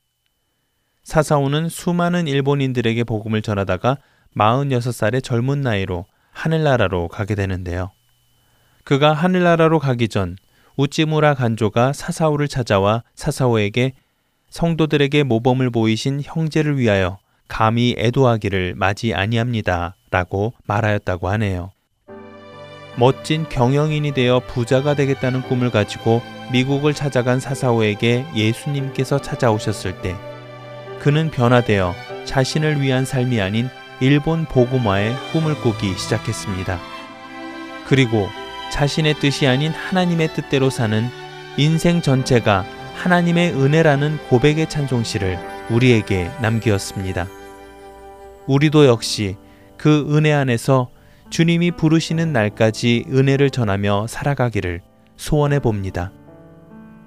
사사오는 1.03 1.69
수많은 1.69 2.27
일본인들에게 2.27 3.03
복음을 3.03 3.43
전하다가 3.43 3.97
46살의 4.35 5.23
젊은 5.23 5.61
나이로 5.61 6.05
하늘나라로 6.31 7.09
가게 7.09 7.35
되는데요. 7.35 7.91
그가 8.85 9.13
하늘나라로 9.13 9.77
가기 9.77 10.07
전 10.07 10.35
우찌무라 10.77 11.35
간조가 11.35 11.93
사사오를 11.93 12.47
찾아와 12.47 13.03
사사오에게 13.13 13.93
성도들에게 14.49 15.21
모범을 15.25 15.69
보이신 15.69 16.21
형제를 16.23 16.79
위하여 16.79 17.19
감히 17.47 17.93
애도하기를 17.99 18.73
맞이 18.73 19.13
아니합니다. 19.13 19.95
라고 20.09 20.53
말하였다고 20.65 21.29
하네요. 21.29 21.69
멋진 22.95 23.47
경영인이 23.47 24.13
되어 24.13 24.41
부자가 24.41 24.93
되겠다는 24.93 25.41
꿈을 25.43 25.69
가지고 25.69 26.21
미국을 26.51 26.93
찾아간 26.93 27.39
사사오에게 27.39 28.25
예수님께서 28.35 29.21
찾아오셨을 29.21 30.01
때 30.01 30.15
그는 30.99 31.31
변화되어 31.31 31.95
자신을 32.25 32.81
위한 32.81 33.05
삶이 33.05 33.39
아닌 33.39 33.69
일본 34.01 34.45
복음화의 34.45 35.15
꿈을 35.31 35.55
꾸기 35.55 35.97
시작했습니다. 35.97 36.79
그리고 37.87 38.27
자신의 38.71 39.15
뜻이 39.15 39.47
아닌 39.47 39.71
하나님의 39.71 40.33
뜻대로 40.33 40.69
사는 40.69 41.07
인생 41.57 42.01
전체가 42.01 42.65
하나님의 42.95 43.53
은혜라는 43.53 44.17
고백의 44.29 44.69
찬송시를 44.69 45.39
우리에게 45.69 46.29
남기었습니다. 46.41 47.27
우리도 48.45 48.85
역시 48.85 49.37
그 49.77 50.07
은혜 50.15 50.33
안에서 50.33 50.89
주님이 51.29 51.71
부르시는 51.71 52.33
날까지 52.33 53.05
은혜를 53.09 53.49
전하며 53.49 54.07
살아가기를 54.07 54.81
소원해 55.15 55.59
봅니다. 55.59 56.11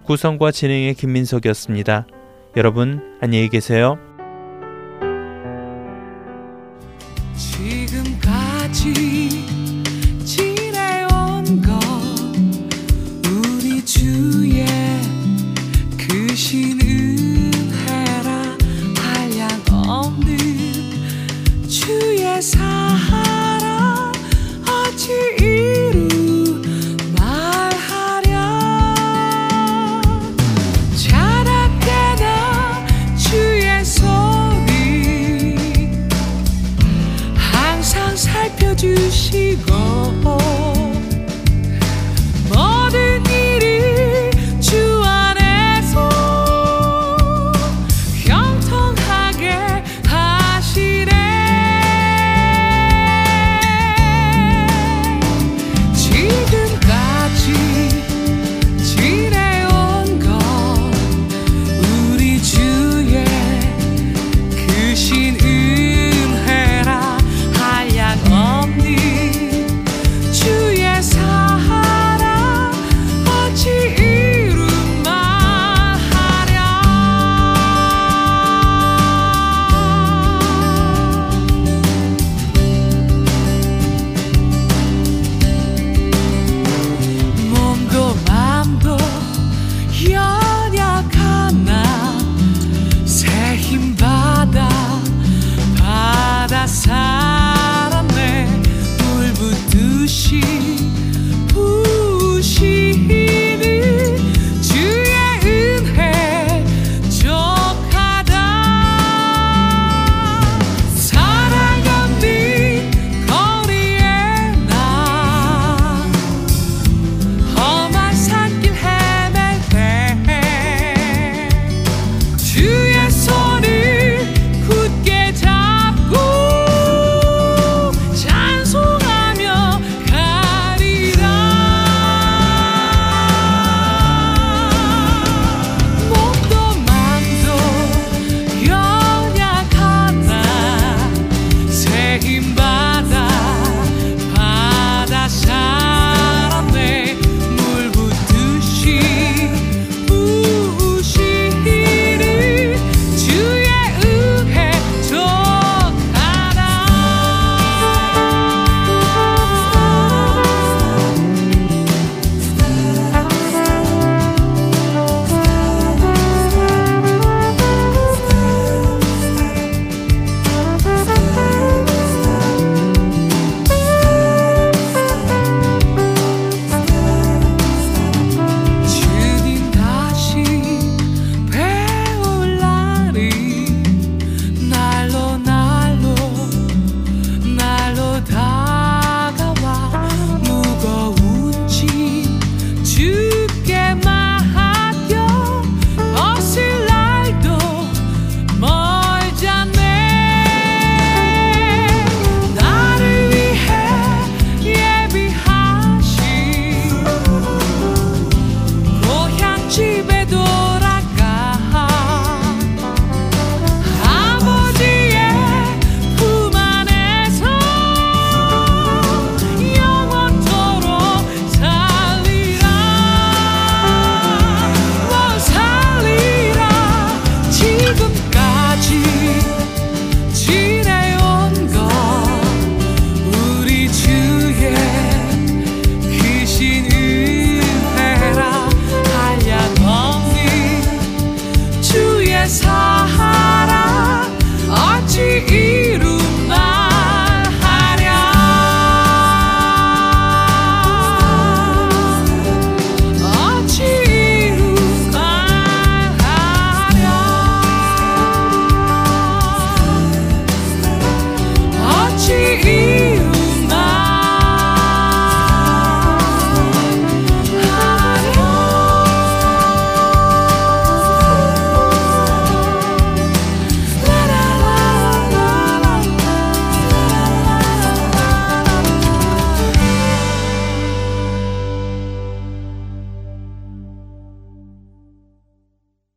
구성과 0.05 0.51
진행의 0.53 0.95
김민석이었습니다. 0.95 2.07
여러분 2.57 3.19
안녕히 3.21 3.49
계세요. 3.49 3.99
she 39.33 39.72